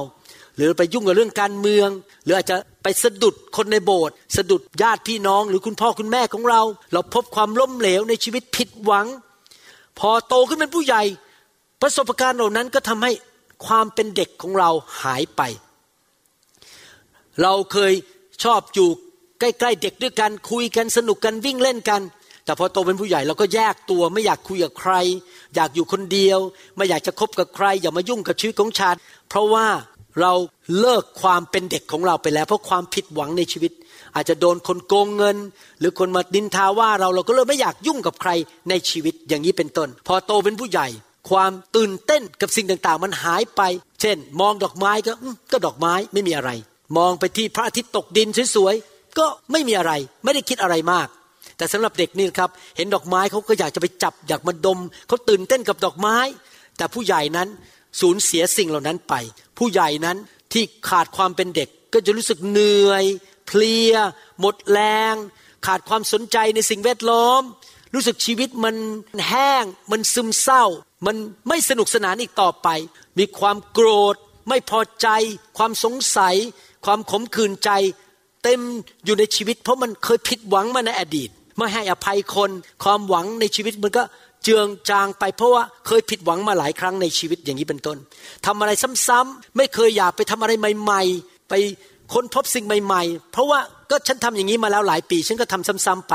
[0.57, 1.89] หรือไปยุ่งกับเรื่องการเมือง
[2.25, 6.61] หรืออาจจะไปสะดุดคนในโบสถ์สะดุดญาติพี่น้อง หรือคุณพ่อคุณแม่ของเรา
[6.93, 9.07] เราพบความล้มเหลวในชีวิตผิดหวัง
[9.99, 11.03] พอโตขึ้นเป็นผู้ใหญ่
[11.83, 13.13] ประสบการณ์เหล่านั้นก็ทำให้
[13.65, 14.71] ความเป็นเด็กของเรา
[15.03, 15.43] หายไป
[17.43, 17.93] เราเคย
[18.45, 18.89] ชอบอยู่
[19.41, 22.03] ใกล้ๆเด็กด้วยกันคุยกันสนุกกันวิ่งเล่นกัน
[22.45, 24.93] แต่พอโตเป็นผู้ใหญ่เราก็แยกตัวไม่อยากคุยกับใคร
[25.55, 26.39] อยากอยู่คนเดียว
[26.77, 28.97] ไม่อยากจะคบกับใคร อย่ามายุ่งกับชีวิตของฉัน
[29.29, 29.67] เพราะว่า
[30.21, 30.33] เรา
[30.81, 33.73] เลิกความเป็นเด็กของเราไปแล้ว เพราะความผิดหวังในชีวิต
[34.15, 35.37] อาจจะโดนคนโกงเงิน
[35.79, 38.31] หรือคนมาดินทาว่าเราเราก็เลยไม่อยากยุ่งกับใคร
[38.69, 40.89] ในชีวิตอย่างนี้เป็นต้น พอโตเป็นผู้ใหญ่
[41.31, 43.63] ความตื่นเต้นกับสิ่งต่างๆ มันหายไป
[44.01, 45.13] เช่น มองดอกไม้ก็
[45.53, 46.51] ก็ดอกไม้ไม่มีอะไร
[46.99, 49.93] มองไปที่พระอาทิตย์ตกดินสวยๆก็ไม่มีอะไร
[50.25, 51.09] ไม่ได้คิดอะไรมาก
[51.57, 56.17] แต่สำหรับเด็กนี่ครับ เห็นดอกไม้เขาก็อยากจะไปจับอยากมาดมเขาตื่นเต้นกับดอกไม้
[56.77, 57.49] แต่ผู้ใหญ่นั้น
[58.01, 59.15] สูญเสียสิ่งเหล่านั้นไป
[59.59, 60.17] ผู้ใหญ่นั้น
[60.53, 63.05] ที่ขาดความเป็นเด็กก็จะรู้สึกเหนื่อย
[63.47, 63.95] เพลีย
[64.41, 64.81] หมดแร
[65.13, 65.15] ง
[65.67, 67.43] ขาดความสนใจในสิ่งแวดล้อม
[67.95, 68.77] รู้สึกชีวิตมัน
[69.29, 70.65] แห้ง มันซึมเศร้า
[71.07, 71.17] มัน
[71.49, 72.69] ไม่สนุกสนานอีกต่อไป
[73.19, 74.17] มีความโกรธ
[74.49, 75.09] ไม่พอใจ
[75.59, 76.35] ความสงสัย
[76.85, 77.71] ความขมขื่นใจ
[78.43, 78.61] เต็ม
[79.05, 82.51] อยู่ในชีวิต เพราะมันเคยผิดหวังมาในอดีต ไม่ให้อภัยคน
[82.85, 84.03] ความหวังในชีวิตมันก็
[84.45, 87.99] เจืองจางไปเพราะว่าเคยผิดหวังมาหลายครั้งในชีวิตอย่างนี้เป็นต้น
[88.47, 88.71] ทำอะไร
[89.07, 91.55] ซ้ำๆไม่เคยอยากไปทำอะไรใหม่ ๆ ไป
[92.13, 93.61] ค้นพบสิ่งใหม่ ๆ เพราะว่า
[93.91, 96.15] ก็ฉันทำอย่างนี้มาแล้วหลายปี ฉันก็ทำซ้ำๆไป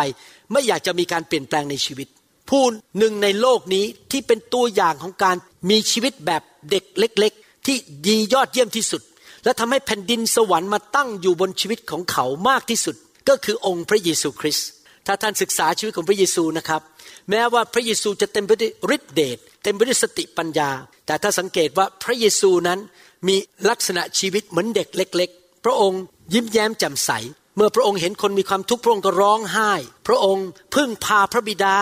[0.51, 2.07] ไม่อยากจะมีการเปลี่ยนแปลงในชีวิต
[2.49, 2.63] ผู้
[2.97, 5.35] หนึ่งในโลกนี้ที่เป็นตัวอย่างของการ
[5.69, 6.41] มีชีวิตแบบ
[6.71, 9.01] เด็กเล็ก ๆ ที่ดียอดเยี่ยมที่สุด
[9.43, 12.95] และทำให้แผ่นดินสวรรค์มาตั้งอยู่บนชีวิตของเขามากที่สุด
[13.29, 14.67] ก็คือองค์พระเยซูคริสต์
[15.07, 16.81] ถ้าท่านศึกษาชีวิตของพระเยซูนะครับ
[17.29, 20.69] แม้ว่าพระเยซูจะเต็มไปด้วยฤทธิเดชเต็มไปด้วยสติปัญญา
[21.05, 22.79] แต่ถ้าสังเกตว่าพระเยซูนั้น
[23.27, 23.35] มี
[23.69, 26.01] ลักษณะชีวิตเหมือนเด็กเล็ก ๆ พระองค์
[26.33, 27.11] ยิ้มแย้มแจ่มใส
[27.55, 29.71] เมื่อพระองค์เห็นคนมีความทุกข์พระองค์ก็ร้องไห้
[30.07, 31.75] พระองค์พึ่งพาพระบิดา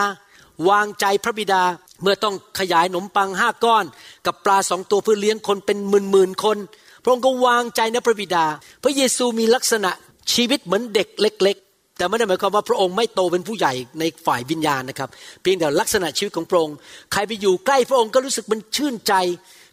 [0.70, 1.63] วางใจพระบิดา
[2.01, 3.86] เมื่อต้องขยายขนมปังห้าก้อน
[4.26, 6.57] กับปลาสองตัวเพื่อเลี้ยงคนเป็นหมื่นหมื่นคน
[7.03, 8.45] พระองค์ก็วางใจในพระบิดา
[8.84, 9.91] พระเยซูมีลักษณะ
[10.34, 15.09] ชีวิตเหมือนเด็กเล็ก ๆ แต่ไม่ได้หมายความว่าพระองค์ไม่โตเป็นผู้ใหญ่ในฝ่ายวิญญาณนะครับ
[15.41, 16.76] เพียงแต่ลักษณะชีวิตของพระองค์
[17.11, 19.13] ใครไปอยู่ใกล้พระองค์ก็รู้สึกมันชื่นใจ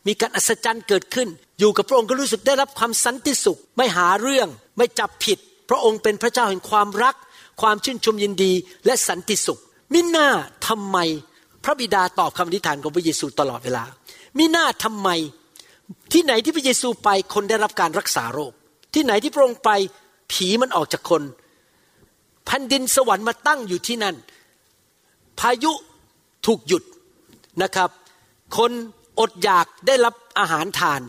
[0.07, 1.29] มีการอัศจรรย์เกิดขึ้น
[1.59, 5.39] อยู่กับพระองค์ก็รู้สึกได้รับความสันติสุข ไม่หาเรื่องไม่จับผิด
[5.69, 7.15] พระองค์เป็นพระเจ้าแห่งความรัก
[7.61, 8.53] ความชื่นชมยินดี
[8.87, 9.61] และสันติสุข
[9.93, 10.29] มิน่า
[10.67, 10.99] ทำไม
[11.65, 13.85] พระบิดาตอบคำอธิษฐานของพระเยซูตลอดเวลา
[14.39, 15.09] มิน่าทำไม
[16.13, 18.53] ที่ไหนที่พระเยซูไปคนได้รับการรักษาโรค
[18.95, 19.71] ที่ไหนที่พระองค์ไป
[20.33, 21.23] ผีมันออกจากคน
[22.47, 24.17] แผ่นดินสวรรค์มาตั้งอยู่ที่นั่น
[25.41, 25.73] พายุ
[26.47, 26.83] ถูกหยุด
[27.63, 27.91] นะครับ
[28.57, 28.73] คน
[29.21, 31.01] อดอยากได้รับอาหารทาน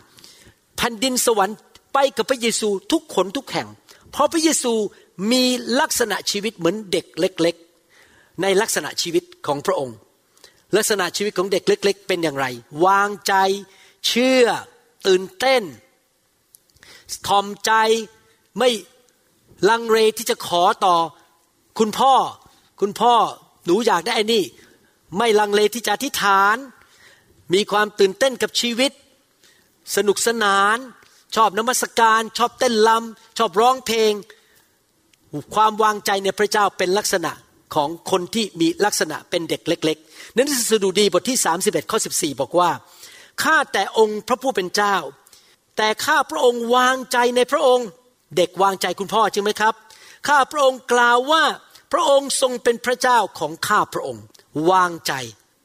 [0.77, 1.57] แผ่นดินสวรรค์
[1.93, 3.67] ไปกับพระเยซูทุกคนทุกแห่ง
[4.17, 4.73] เพราะพระเยซู
[5.31, 5.43] มี
[5.81, 9.97] ลักษณะชีวิตเหมือนเด็กเล็กๆ ในลักษณะชีวิตของพระองค์
[10.75, 12.45] ลักษณะชีวิตของเด็กเล็ก ๆ เป็นอย่างไร
[12.85, 13.33] วางใจ
[14.07, 14.45] เชื่อ
[15.07, 15.63] ตื่นเต้น
[17.27, 17.71] ทอมใจ
[18.57, 18.69] ไม่
[19.69, 20.95] ลังเลที่จะขอต่อ
[21.79, 22.13] คุณพ่อ
[22.81, 23.15] คุณพ่อ
[23.65, 24.43] หนูอยากได้ไอ้นี่
[25.17, 26.55] ไม่ลังเลที่จะอธิษฐาน
[27.53, 28.91] มีความตื่นเต้นกับชีวิต
[29.95, 30.77] สนุกสนาน
[31.35, 34.11] ชอบนมัสการ ชอบเต้นลำชอบร้องเพลง
[35.55, 37.31] ความวางใจในพระเจ้าเป็นลักษณะ
[37.75, 42.69] ของคนที่มีลักษณะเป็นเด็กเล็ก ๆ นั้นสดุดีบทที่ 31ข้อ14 บอกว่า
[43.43, 44.95] ข้าแต่องค์พระผู้เป็นเจ้า
[45.77, 47.87] แต่ข้าพระองค์วางใจในพระองค์
[48.37, 49.73] เด็กวางใจคุณพ่อใช่ไหมครับ
[50.27, 51.43] ข้าพระองค์กล่าวว่า
[51.93, 54.23] พระองค์ทรงเป็นพระเจ้าของข้าพระองค์
[54.71, 55.13] วางใจ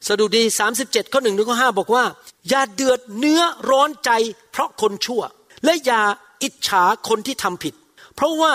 [0.07, 0.43] สดุดี
[0.77, 2.03] 37ข้อหนึ่งถึงข้อห้าบอกว่า
[2.49, 4.11] อย่าเดือดเนื้อร้อนใจ
[4.51, 5.21] เพราะคนชั่ว
[5.65, 6.01] และอย่า
[6.43, 7.73] อิจฉาคนที่ทำผิด
[8.15, 8.53] เพราะว่า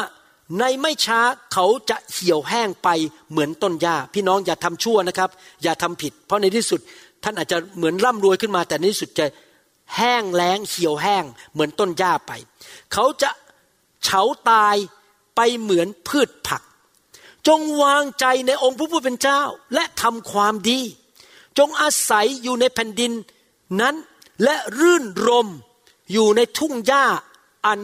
[0.59, 1.21] ในไม่ช้า
[1.53, 2.89] เขาจะเหี่ยวแห้งไป
[3.31, 5.31] เหมือนต้นหญ้าพี่น้องอย่าทำชั่วนะครับ
[5.63, 6.81] อย่าทำผิด เพราะในที่สุด
[7.25, 9.27] ท่านอาจจะเหมือนร่ำรวยขึ้นมา แต่ในที่สุดจะ
[9.97, 12.33] แห้งแล้งเหี่ยวแห้งเหมือนต้นหญ้าไป
[12.93, 13.31] เขาจะ
[14.05, 14.77] เฉาตาย
[15.37, 16.63] ไปเหมือนพืชผัก
[17.49, 19.43] จงวางใจในองค์พระผู้เป็นเจ้า
[19.75, 20.81] และทำความดี
[21.59, 23.13] จงอาศัยอยู่ในแผ่นดิน
[23.81, 23.95] นั้น
[24.45, 25.49] และรื่นรม
[26.13, 27.05] อยู่ในทุ่งหญ้า
[27.67, 27.81] อัน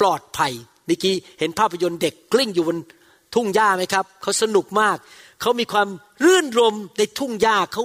[0.00, 0.52] ปลอดภัย
[0.86, 2.78] เมื่อกี้เห็นภาพยนตร์เด็กกลิ้งอยู่บน
[3.34, 4.96] ทุ่งหญ้าไหมครับเขาสนุกมาก
[5.40, 5.88] เขามีความ
[6.24, 7.82] รื่นรมในทุ่งหญ้าเขา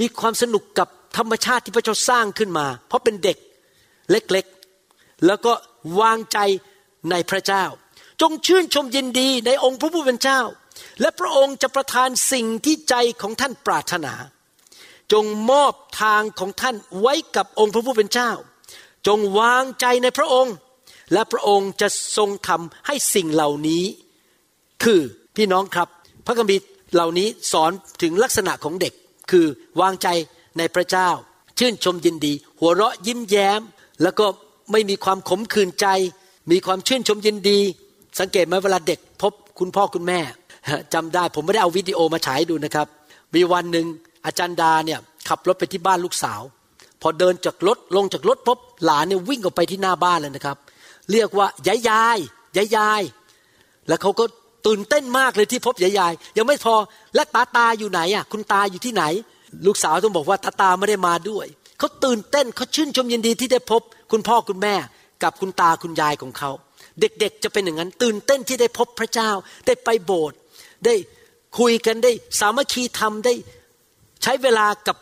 [0.00, 3.38] มีความสนุกกับธรรมชาติที่พระเจ้าสร้างขึ้นมา เพราะเป็นเด็ก
[4.10, 5.52] เล็กๆ แล้วก็
[6.00, 6.38] วางใจ
[7.10, 7.64] ในพระเจ้า
[8.20, 10.40] จงชื่นชมยินดีในองค์พระผู้เป็นเจ้า
[11.00, 14.14] และพระองค์จะประทานสิ่งที่ใจของท่านปรารถนา
[15.12, 18.30] จงมอบทางของท่านไว้กับองค์พระผู้เป็นเจ้า
[19.06, 20.54] จงวางใจในพระองค์
[21.12, 23.84] และพระองค์จะทรงทำให้สิ่งเหล่านี้
[24.82, 25.00] คือ
[25.36, 25.88] พี่น้องครับ
[26.26, 27.70] พระคัมภีร์เหล่านี้สอน
[28.02, 28.92] ถึงลักษณะของเด็ก
[29.30, 29.46] คือ
[29.80, 30.08] วางใจ
[30.58, 31.08] ในพระเจ้า
[31.58, 33.60] ชื่นชมยินดี หัวเราะยิ้มแย้ม
[34.02, 34.26] แล้วก็
[34.72, 35.86] ไม่มีความขมขื่นใจ
[36.50, 37.60] มีความชื่นชมยินดี
[38.18, 40.20] สังเกตไหมเวลาเด็กพบคุณพ่อคุณแม่
[40.94, 42.86] จำได้ผมไม่ได้เอาวิดีโอมาฉายดูนะครับ
[43.34, 43.86] มีวันหนึ่ง
[44.26, 44.98] อาจารย์ดาเนี่ย
[45.28, 46.40] ขับรถไปที่บ้านลูกสาว
[47.02, 50.56] พอเดินจากรถลงจากรถพบหลานเนี่ยวิ่งออกไปที่หน้าบ้านเลยนะครับ
[51.12, 52.18] เรียกว่ายายยาย
[52.56, 53.02] ยายยาย
[53.88, 54.24] แล้วเขาก็
[54.66, 56.74] ตื่นเต้นมากเลยที่พบยายยายยังไม่พอ
[57.14, 59.04] และตาตาอยู่ไหนอะคุณตาอยู่ที่ไหน
[59.66, 61.46] ลูกสาวต้องบอกว่าตาตาไม่ได้มาด้วย
[61.78, 63.82] เขาตื่นเต้นเขาชื่นชมยินดีที่ได้พบ
[64.12, 64.74] คุณพ่อคุณแม่
[65.22, 66.50] กับคุณตาคุณยายของเขา
[67.00, 69.30] เด็กๆ จะเป็นอย่างนั้น ตื่นเต้นที่ได้พบพระเจ้า
[69.66, 70.38] ได้ไปโบสถ์
[70.84, 70.94] ได้
[71.58, 73.34] คุยกันได้สามัคคีธรรมได้
[74.22, 74.96] ใช้เวลากับ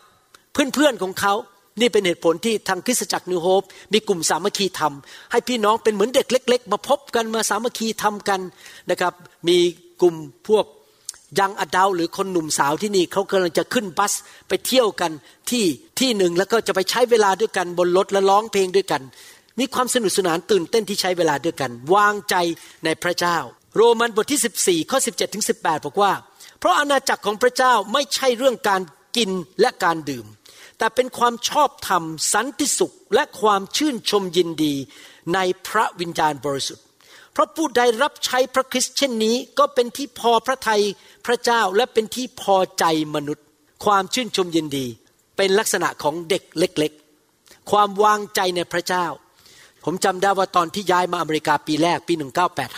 [0.53, 1.33] เพื่อนๆของเขา
[1.79, 3.63] นี่เป็นเหตุผลที่ทางคริสตจักรนิวโฮป
[3.93, 4.93] มีกลุ่มสามัคคีธรรม
[5.31, 8.41] ให้พี่น้องเป็นเหมือนเด็กเล็ก ๆ มาพบกันมาสามัคคีธรรมกัน
[8.89, 9.13] นะครับ
[9.47, 9.57] มี
[10.01, 10.15] กลุ่ม
[10.47, 10.65] พวก
[11.39, 14.13] ยังอดาวหรือคนหนุ่มสาวที่นี่เขากำลังจะขึ้นบัส
[14.47, 15.11] ไปเที่ยวกัน
[15.49, 15.65] ที่
[15.99, 19.01] ที่หนึ่งแล้วก็จะไปใช้เวลาด้วยกันบนรถและร้องเพลงด้วยกัน
[19.59, 22.35] มีความสนุกสนานตื่นเต้นที่ใช้เวลาด้วยกัน วางใจ
[22.85, 23.37] ในพระเจ้า
[23.75, 26.11] โรมันบทที่ 14ข้อ17ถึง18บอกว่า
[26.59, 28.81] เพราะอาณาจักรของพระเจ้าไม่ใช่เรื่องการ
[29.17, 29.29] กิน
[29.61, 30.25] และการดื่ม
[30.79, 32.03] แต่เป็นความชอบธรรม
[32.33, 34.73] สันติสุขและความชื่นชมยินดี
[35.33, 36.85] ในพระวิญญาณบริสุทธิ์
[37.33, 40.83] เพราะผู้ใดรับใช้พระคริสต์เช่นนี้ ก็เป็นที่พอพระทัย
[41.25, 43.45] พระเจ้าและเป็นที่พอใจมนุษย์
[43.85, 44.85] ความชื่นชมยินดี
[45.37, 49.05] เป็นลักษณะของเด็กเล็กๆ ความวางใจในพระเจ้า
[49.85, 52.13] ผมจำได้ว่าตอนที่ย้ายมาอเมริกาปีแรกปี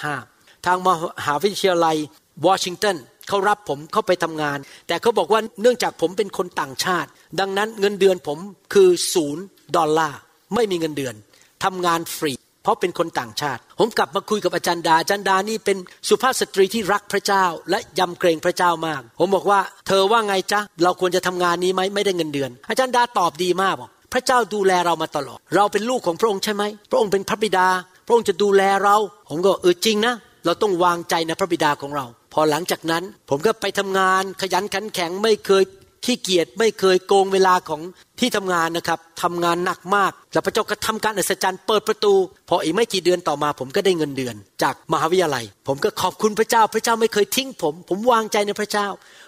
[0.01, 0.89] 1985 ทางม
[1.25, 1.97] หาวิทยาลัย
[2.45, 2.95] วอชิงตัน
[3.31, 4.57] เขารับผมเข้าไปทำงาน
[4.87, 7.09] แต่เขาบอกว่าเนื่องจากผมเป็นคนต่างชาติ
[7.39, 8.37] ดังนั้นเงินเดือนผม
[8.73, 9.43] คือศูนย์
[9.75, 10.19] ดอลลาร์
[10.55, 11.15] ไม่มีเงินเดือน
[11.63, 15.77] ทำงานฟรี เพราะเป็นคนต่างชาติ ผมกลับมาคุยกับอาจารย์ดาอาจารย์ดานี่เป็น
[16.09, 27.67] สุภาพสตรีที่รักพระเจ้า และยำเกรงพระเจ้ามาก ผมบอกว่า เธอว่าไงจ๊ะเราควรจะทำงานนี้ไหมไม่ได้เงินเดือน อาจารย์ดาตอบดีมากบอกพระเจ้าดูแลเรามาตลอด เราเป็นลูกของพระองค์ใช่ไหม พระองค์เป็นพระบิดา
[28.05, 28.95] พระองค์จะดูแลเรา
[29.29, 30.13] ผมก็เออจริงนะ
[30.45, 35.63] เราต้องวางใจในพระบิดาของเรา พอหลังจากนั้นผมก็ไปทำงานขยันขันแข็งไม่เคย
[36.05, 37.81] ขี้เกียจไม่เคยโกงเวลาของ
[38.19, 42.13] ที่ทำงานนะครับทำงานหนักมากแล้วพระเจ้าก็ทำการอัศจรรย์เปิดประตู
[42.49, 48.87] พออีกไม่กี่เดือนต่อมา ผมก็ได้เงินเดือน จากมหาวิทยาลัย ผมก็ขอบคุณพระเจ้า พระเจ้าไม่เคยทิ้งผม ผมวางใจในพระเจ้า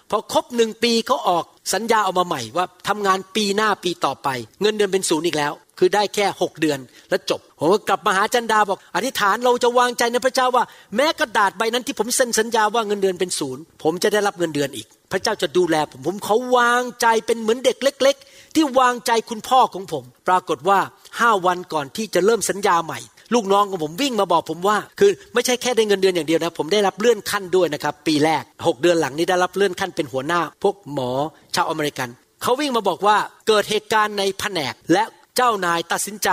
[0.09, 4.27] พอครบหนึ่งปีเขาออกสัญญาออกมาใหม่ว่าทำงานปีหน้าปีต่อไป
[4.61, 10.63] เงินเดือนเป็นศูนย์อีกแล้ว คือได้แค่ 6 เดือนแล้วจบ ผมก็กลับมาหาจันดาบอก อธิษฐานเราจะวางใจในพระเจ้าว่า
[10.95, 20.79] แม้กระดาษใบนั้นที่ผมเซ็นสัญญาว่าเงินเดือนเป็นศูนย์ผมจะได้รับเงินเดือนอีก พระเจ้าจะดูแลผมผมเขาวางใจเป็นเหมือนเด็กเล็ก ๆ ที่วางใจคุณพ่อของผม ปรากฏว่า
[21.19, 22.99] ห้าวันก่อนที่จะเริ่มสัญญาใหม่
[23.33, 31.11] ลูกน้องของผมวิ่งมาบอกผมว่า คือไม่ใช่แค่ได้เงินเดือนอย่างเดียวนะ ผมได้รับเลื่อนขั้นด้วยนะครับปีแรก 6 เดือนหลังนี้ได้รับเลื่อนขั้นเป็นหัวหน้า พวกหมอ
[31.55, 32.09] ชาวอเมริกัน
[32.41, 33.17] เขาวิ่งมาบอกว่า
[33.47, 35.03] เกิดเหตุการณ์ในแผนกและ
[35.35, 36.29] เจ้านายตัดสินใจ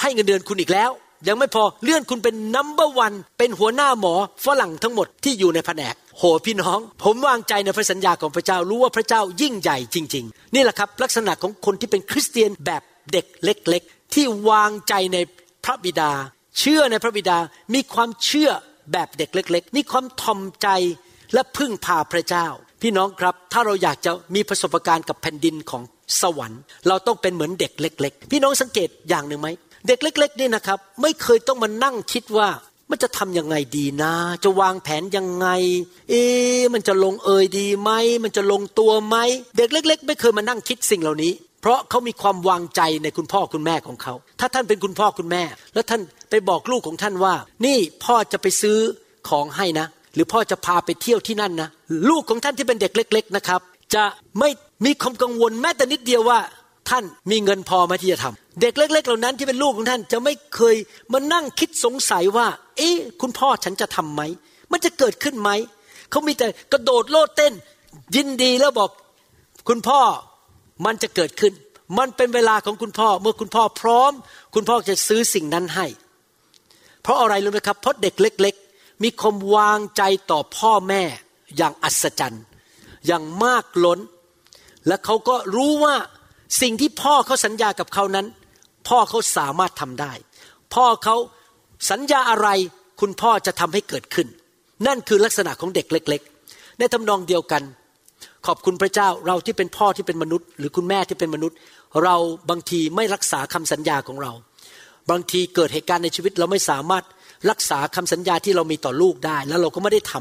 [0.00, 0.90] ให้เงินเดือนคุณอีกแล้ว
[1.28, 4.14] ยังไม่พอเลื่อนคุณเป็นนัมเบอร์วันเป็นหัวหน้าหมอ
[4.44, 15.18] ฝรั่งทั้งหมดที่อยู่ในแผนกโหพี่น้อง ผมวางใจในพระสัญญาของพระเจ้ารู้ว่าพระเจ้ายิ่งใหญ่จริง ๆ นี่แหละครับ ลักษณะของคนที่เป็นคริสเตียนแบบเด็กเล็ก ๆ ที่วางใจใน
[15.64, 16.10] พระบิดา
[16.58, 17.38] เชื่อในพระบิดา
[17.74, 18.50] มีความเชื่อ
[18.92, 20.68] แบบเด็กเล็กๆมีความทอมใจ
[21.34, 22.46] และพึ่งพาพระเจ้า
[22.82, 25.82] พี่น้องครับถ้าเราอยากจะมีประสบการณ์กับแผ่นดินของ
[26.20, 29.48] สวรรค์ เราต้องเป็นเหมือนเด็กเล็ก ๆ พี่น้องสังเกตอย่างหนึ่งไหม
[29.86, 32.48] เด็กเล็ก ๆ นี่นะครับ ไม่เคยต้องมานั่งคิดว่า
[32.90, 34.12] มันจะทำยังไงดีนะ
[34.44, 35.48] จะวางแผนยังไง
[36.10, 36.22] เอ๊
[36.74, 37.90] มันจะลงเอยดีไหม
[38.24, 39.16] มันจะลงตัวไหม
[39.56, 45.42] เด็กเล็ก ๆ ไม่เคยมานั่งคิดสิ่งเหล่านี้ เพราะเขามีความวางใจในคุณพ่อคุณแม่ของเขา ถ้าท่านเป็นคุณพ่อคุณแม่
[45.74, 46.00] แล้วท่าน
[46.30, 48.78] ไปบอกลูกของท่านว่า นี่พ่อจะไปซื้อ
[49.28, 51.68] ของให้นะ หรือพ่อจะพาไปเที่ยวที่นั่นนะ
[52.10, 53.60] ลูกของท่านที่เป็นเด็กเล็ก ๆนะครับ
[53.94, 54.04] จะ
[54.38, 54.48] ไม่
[54.84, 56.38] มีความกังวลแม้แต่นิดเดียวว่า
[56.90, 60.76] ท่านมีเงินพอไหมที่จะทำเด็กเล็ก ๆ เหล่านั้นที่เป็นลูกของท่านจะไม่เคย
[61.12, 62.46] มานั่งคิดสงสัยว่า
[62.76, 64.22] เอ๊ะคุณพ่อฉันจะทํำไหม
[64.72, 65.50] มันจะเกิดขึ้นไหม
[66.10, 67.52] เขามีแต่กระโดดโลดเต้น
[68.16, 68.90] ยินดีแล้วบอก
[69.68, 70.00] คุณพ่อ
[70.84, 71.52] มันจะเกิดขึ้น
[71.98, 74.12] มันเป็นเวลาของคุณพ่อเมื่อคุณพ่อพร้อม
[74.54, 75.86] คุณพ่อจะซื้อสิ่งนั้นให้
[77.02, 78.67] เพราะอะไรรู้ไหมครับเพราะเด็กเล็ก ๆ
[79.02, 81.02] มีความวางใจต่อพ่อแม่
[81.56, 82.44] อย่างอัศจรรย์
[83.06, 84.00] อย่างมากล้น
[84.86, 85.94] และเขาก็รู้ว่า
[86.62, 88.26] สิ่งที่พ่อเขาสัญญากับเขานั้น
[88.88, 90.12] พ่อเขาสามารถทำได้
[90.74, 91.16] พ่อเขา
[91.90, 92.48] สัญญาอะไร
[93.00, 94.28] คุณพ่อจะทำให้เกิดขึ้น
[94.86, 97.62] นั่นคือลักษณะของเด็กเล็ก ๆ ในทำนองเดียวกัน
[98.46, 101.56] ขอบคุณพระเจ้าเราที่เป็นพ่อที่เป็นมนุษย์ หรือคุณแม่ที่เป็นมนุษย์
[102.04, 102.16] เรา
[102.50, 104.32] บางทีไม่รักษาคำสัญญาของเรา
[105.10, 107.04] บางทีเกิดเหตุการณ์ในชีวิตเราไม่สามารถ
[107.50, 110.14] รักษาคำสัญญาที่เรามีต่อลูกได้ แล้วเราก็ไม่ได้ท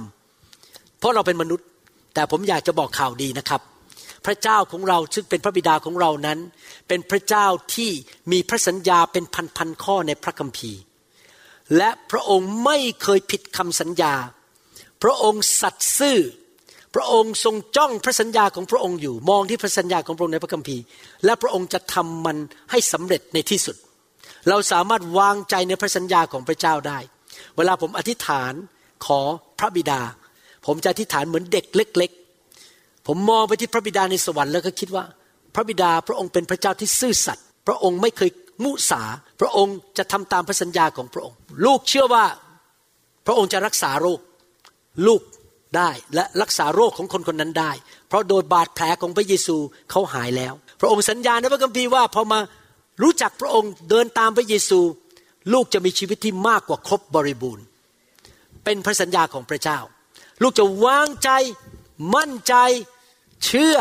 [0.45, 1.67] ำเพราะเราเป็นมนุษย์
[2.13, 3.61] แต่ผมอยากจะบอกข่าวดีนะครับ
[4.25, 6.39] พระเจ้าของเราซึ่งเป็นพระบิดาของเรานั้น
[6.87, 7.45] เป็นพระเจ้า
[7.75, 7.91] ที่
[8.31, 9.23] มีพระสัญญาเป็น
[9.57, 10.79] พันๆข้อในพระคัมภีร์
[11.77, 14.13] และพระองค์ไม่เคยผิดคำสัญญา
[15.03, 16.19] พระองค์สัตย์ซื่อ
[16.95, 20.83] พระองค์ทรงจ้องพระสัญญาของพระองค์อยู่ มองที่พระสัญญาของพระองค์ในพระคัมภีร์
[21.25, 22.37] และพระองค์จะทำมัน
[22.71, 23.75] ให้สำเร็จในที่สุด
[24.49, 26.99] เราสามารถวางใจในพระสัญญาของพระเจ้าได้
[27.55, 28.53] เวลาผมอธิษฐาน
[29.05, 29.19] ขอ
[29.59, 30.01] พระบิดา
[30.65, 32.11] ผมจะอธิษฐานเหมือนเด็กเล็ก
[32.57, 35.03] ๆ ผมมองไปที่พระบิดาในสวรรค์แล้วก็คิดว่า
[35.55, 38.29] พระบิดาพระองค์เป็นพระเจ้าที่ซื่อสัตย์พระองค์ไม่เคย
[38.63, 39.03] มุสา
[39.41, 42.25] พระองค์จะทำตามพระสัญญาของพระองค์ ลูกเชื่อว่า
[43.25, 44.19] พระองค์จะรักษาโรค
[45.07, 45.21] ลูก
[45.77, 47.71] ได้และรักษาโรคของคนคนนั้นได้
[48.07, 49.57] เพราะโดยบาดแผลของพระเยซู
[49.91, 52.39] เขาหายแล้ว พระองค์สัญญาในพระคัมภีร์ว่าพอมา
[53.01, 54.79] รู้จักพระองค์เดินตามพระเยซู
[55.53, 57.65] ลูกจะมีชีวิตที่มากกว่าครบบริบูรณ์
[58.63, 59.79] เป็นพระสัญญาของพระเจ้า
[60.41, 61.29] ลูกจะวางใจ
[62.15, 62.55] มั่นใจ
[63.45, 63.75] เชื่อ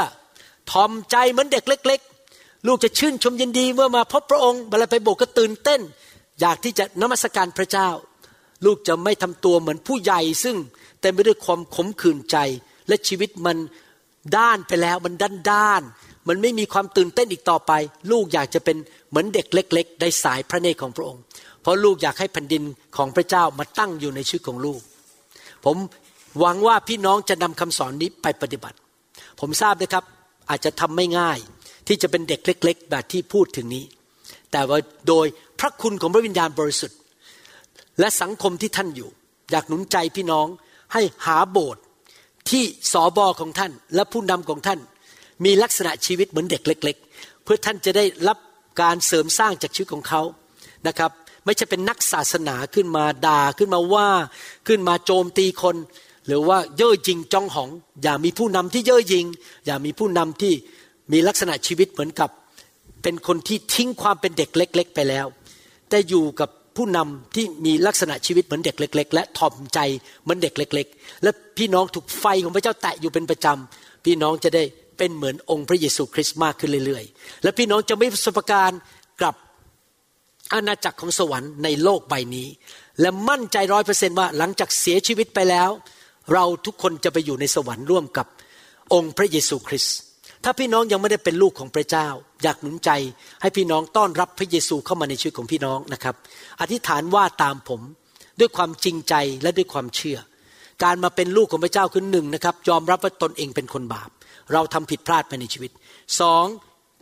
[0.70, 2.00] ทอมใจเหมือนเด็กเล็ก
[2.34, 5.80] ๆ ลูกจะชื่นชมยินดีเมื่อมาพบพระองค์เวลาไปโบสถ์ก็ตื่นเต้น
[6.40, 7.88] อยากที่จะนมัสการพระเจ้า
[8.64, 10.56] ลูกจะไม่ทำตัวเหมือนผู้ใหญ่ซึ่ง
[11.00, 12.36] เต็มไปด้วยความขมขื่นใจ
[12.88, 13.56] และชีวิตมัน
[14.36, 15.82] ด้านไปแล้วมันด้านด้าน
[16.28, 17.72] มันไม่มีความตื่นเต้นอีกต่อไป
[18.10, 18.76] ลูกอยากจะเป็น
[19.10, 21.22] เหมือนเด็กเล็ก ๆ ได้สายพระเนตรของพระองค์
[21.62, 22.62] เพราะลูกอยากให้แผ่นดิน
[22.96, 24.80] ของพระเจ้ามาตั้งอยู่ในชีวิตของลูก
[25.64, 25.76] ผม
[26.40, 28.76] หวังว่าพี่น้องจะนำคำสอนนี้ไปปฏิบัติ
[29.40, 30.04] ผมทราบนะครับ
[30.50, 31.38] อาจจะทำไม่ง่าย
[31.86, 33.84] ที่จะเป็นเด็กเล็ก ๆ แบบที่พูดถึงนี้
[34.52, 35.26] แต่ว่าโดย
[35.60, 36.98] พระคุณของพระวิญญาณบริสุทธิ์
[38.00, 39.08] และสังคมที่ท่านอยู่
[39.50, 40.46] อยากหนุนใจพี่น้อง
[40.92, 41.82] ให้หาโบสถ์
[42.50, 44.80] ที่สอบอของท่านและผู้นำของท่าน
[45.44, 48.38] มีลักษณะชีวิตเหมือนเด็กเล็ก ๆ เพื่อท่านจะได้รับ
[48.80, 50.22] การเสริมสร้างจากชีวิตของเขา
[50.86, 51.10] นะครับ
[51.44, 54.08] ไม่ใช่เป็นนักศาสนาขึ้นมาด่าขึ้นมาว่า
[54.68, 55.76] ขึ้นมาโจมตีคน
[56.26, 57.70] หรือว่าเย่อหยิงจองหอง
[58.02, 59.26] อย่ามีผู้นำที่เย่อหยิง
[59.66, 60.52] อย่ามีผู้นำที่
[61.12, 62.30] มีลักษณะชีวิตเหมือนกับ
[63.02, 65.26] เป็นคนที่ทิ้งความเป็นเด็กเล็ก ๆ ไปแล้ว
[65.88, 69.78] แต่อยู่กับผู้นำที่มีลักษณะชีวิตเหมือนเด็กเล็ก ๆ และถ่อมใจ
[70.22, 74.64] เหมือนเด็กเล็ก ๆ และพี่น้องถูกไฟของพระเจ้าแตะอยู่เป็นประจำพี่น้องจะได้
[74.98, 78.80] เป็นเหมือนองค์พระเยซูคริสต์มากขึ้นเรื่อยๆ และพี่น้องจะไม่ประสบการณ์
[79.22, 79.34] กับ
[80.52, 82.48] อาณาจักรของสวรรค์ในโลกใบนี้
[83.00, 85.70] และมั่นใจร้อยเปอร์เซนว่าหลังจากเสียชีวิตไปแล้ว
[86.32, 88.26] เราทุกคนจะไปอยู่ในสวรรค์ร่วมกับ
[88.94, 89.96] องค์พระเยซูคริสต์
[90.44, 92.08] ถ้าพี่น้องยังไม่ได้เป็นลูกของพระเจ้า
[92.42, 92.90] อยากหนุนใจ
[93.42, 96.14] ให้พี่น้องต้อนรับพระเยซูเข้ามาในชีวิตของพี่น้องนะครับ
[96.60, 97.80] อธิษฐานว่าตามผม
[98.40, 100.18] ด้วยความจริงใจและด้วยความเชื่อ
[100.84, 104.10] การมาเป็นลูกของพระเจ้าคือหนึ่งนะครับ ยอมรับว่าตนเองเป็นคนบาป
[104.52, 105.70] เราทำผิดพลาดไปในชีวิต
[106.20, 106.44] สอง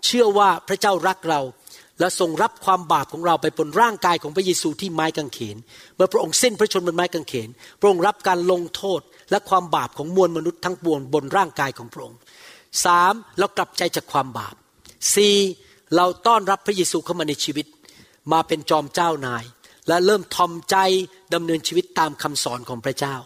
[0.05, 1.41] เชื่อว่าพระเจ้ารักเรา
[2.01, 5.57] และทรงรับความบาปของเราไปบนร่างกายของพระเยซูที่ไม้กางเขน
[5.97, 7.49] เมื่อพระองค์สิ้นพระชนม์บนไม้กางเขน
[7.81, 12.19] พระองค์รับการลงโทษและความบาปของมวลมนุษย์ทั้งปวงบนร่างกายของพระองค์
[12.85, 14.55] สามเรากลับใจจากความบาป
[15.15, 15.37] สี่
[15.97, 17.67] เราต้อนรับพระเยซูเข้ามาในชีวิต
[18.33, 19.45] มาเป็นจอมเจ้านาย
[19.89, 20.77] และเริ่มทอมใจ
[21.35, 23.17] ดำเนินชีวิตตามคำสอนของพระเจ้า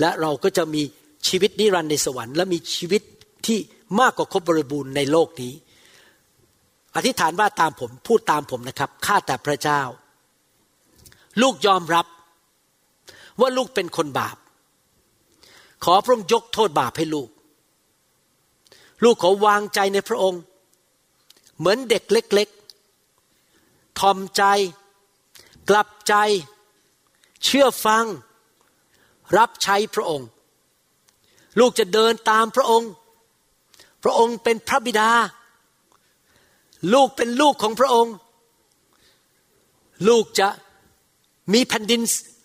[0.00, 0.82] และเราก็จะมี
[1.28, 3.02] ชีวิตนิรันดร์ในสวรรค์และมีชีวิต
[3.46, 3.58] ที่
[4.00, 5.54] มากกว่าครบบริบูรณ์ในโลกนี้
[6.96, 9.80] อธิษฐานว่าตามผมพูดตามผมนะครับข้าแต่พระเจ้า
[11.42, 12.06] ลูกยอมรับ
[13.40, 14.36] ว่าลูกเป็นคนบาป
[15.84, 17.28] ขอพระองค์ยกโทษบาปให้ลูก
[19.04, 20.40] ลูกขอวางใจในพระองค์
[21.58, 24.42] เหมือนเด็กเล็กๆทอมใจ
[25.70, 26.14] กลับใจ
[27.44, 28.04] เชื่อฟัง
[29.36, 30.28] รับใช้พระองค์
[31.58, 32.90] ลูกจะเดินตามพระองค์
[34.04, 35.10] พระองค์เป็นพระบิดา
[36.94, 38.14] ลูกเป็นลูกของพระองค์
[40.08, 40.48] ลูกจะ
[41.52, 42.00] มีแผ่นดิน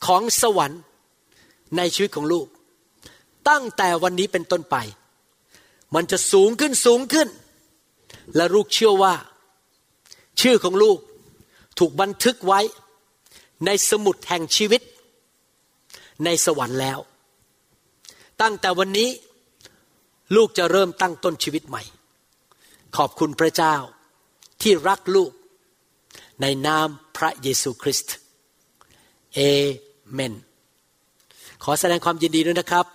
[0.05, 0.81] ของสวรรค์
[1.77, 2.47] ในชีวิตของลูก
[3.49, 4.75] ตั้งแต่วันนี้เป็นต้นไป
[5.95, 7.27] มันจะสูงขึ้นสูงขึ้น
[8.35, 9.13] และลูกเชื่อว่า
[10.41, 10.97] ชื่อของลูก
[11.79, 12.59] ถูกบันทึกไว้
[13.65, 14.81] ในสมุดแห่งชีวิต
[16.25, 16.99] ในสวรรค์แล้ว
[18.41, 19.09] ตั้งแต่วันนี้
[20.35, 21.83] ลูกจะเริ่มตั้งต้นชีวิตใหม่
[22.97, 23.75] ขอบคุณพระเจ้า
[24.61, 25.31] ที่รักลูก
[26.41, 28.15] ในนามพระเยซูคริสต์
[29.35, 29.39] เอ
[30.11, 30.33] เมน
[31.63, 32.85] ขอแสดงความยินดีด้วยนะครับ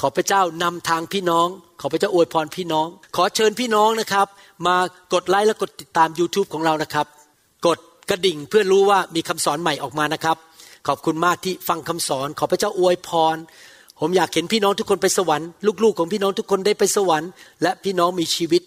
[0.00, 1.48] ขอพระเจ้านำทางพี่น้อง
[1.80, 2.86] ขอพระเจ้าอวยพรพี่น้อง
[3.16, 4.26] ขอเชิญพี่น้องนะครับ
[4.66, 4.76] มา
[5.14, 7.06] กดไลค์และกดติดตาม YouTube ของเรานะครับ
[7.66, 7.78] กด
[8.10, 10.36] กระดิ่งเพื่อรู้ว่ามีคำสอนใหม่ออกมานะครับ
[10.86, 13.36] ขอบคุณมากที่ฟังคำสอน ขอพระเจ้าอวยพร
[14.00, 15.48] ผมอยากเห็นพี่น้องทุกคนไปสวรรค์
[15.84, 17.30] ลูกๆของพี่น้องทุกคนได้ไปสวรรค์
[17.62, 18.62] และพี่น้องมีชีวิต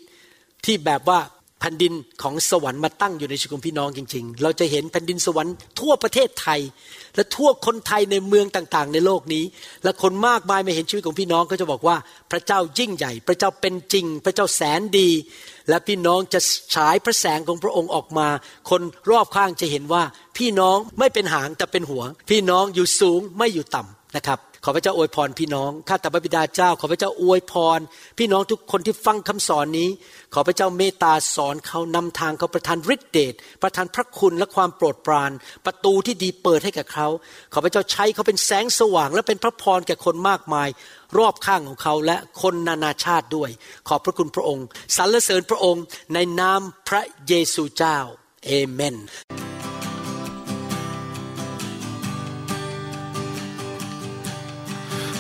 [0.65, 1.19] ที่แบบว่า
[1.59, 6.59] แผ่นดินของสวรรค์มาตั้งอยู่ในชีวิตของพี่น้องจริง ๆ เราจะเห็นแผ่นดินสวรรค์ทั่วประเทศไทย
[7.15, 9.43] และทั่วคนไทยในเมืองต่างๆ ในโลกนี้
[9.83, 11.95] และคนมากมายมาเห็นชีวิตของพี่น้องก็จะบอกว่า
[12.31, 15.09] พระเจ้ายิ่งใหญ่ พระเจ้าเป็นจริง พระเจ้าแสนดี
[15.69, 16.39] และพี่น้องจะ
[16.75, 18.27] ฉายพระแสงของพระองค์ออกมา
[18.69, 20.03] คนรอบข้างจะเห็นว่า
[20.37, 27.79] พี่น้องไม่เป็นหางแต่เป็นหัว พี่น้องอยู่สูงไม่อยู่ต่ำนะครับ ขอพระเจ้าอวยพรพี่น้องข้าแต่พระบิดาเจ้า ขอพระเจ้าอวยพร
[28.17, 29.89] พี่น้องทุกคนที่ฟังคำสอนนี้
[30.33, 35.31] ขอพระเจ้าเมตตาสอนเขานำทางเขาประทานฤทธิเดชประทานพระคุณและความโปรดปราน
[35.65, 37.07] ประตูที่ดีเปิดให้กับเขา
[37.53, 40.69] ขอพระเจ้าใช้เขาเป็นแสงสว่าง และเป็นพระพรแก่คนมากมาย
[41.17, 43.49] รอบข้างของเขาและคนนานาชาติด้วย
[43.87, 44.65] ขอบพระคุณพระองค์
[44.97, 45.83] สรรเสริญพระองค์
[46.13, 47.97] ในนามพระเยซูเจ้า
[48.45, 48.97] เอเมน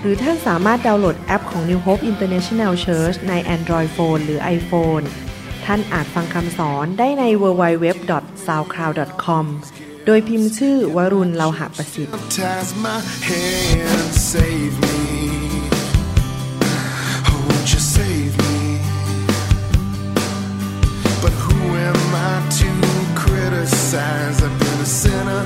[0.00, 5.04] หรือท่านสามารถดาวน์โหลดแอปของ New Hope International Church ใน Android Phone หรือ iPhone
[5.64, 9.44] ท่านอาจฟังคำสอนได้ใน www.soundcloud.com
[10.06, 12.14] โดยพิมพ์ชื่อวรุณเลาหะประสิทธิ์
[21.24, 22.70] But who am I to
[23.22, 24.36] criticize?
[24.46, 25.37] I've been a sinner.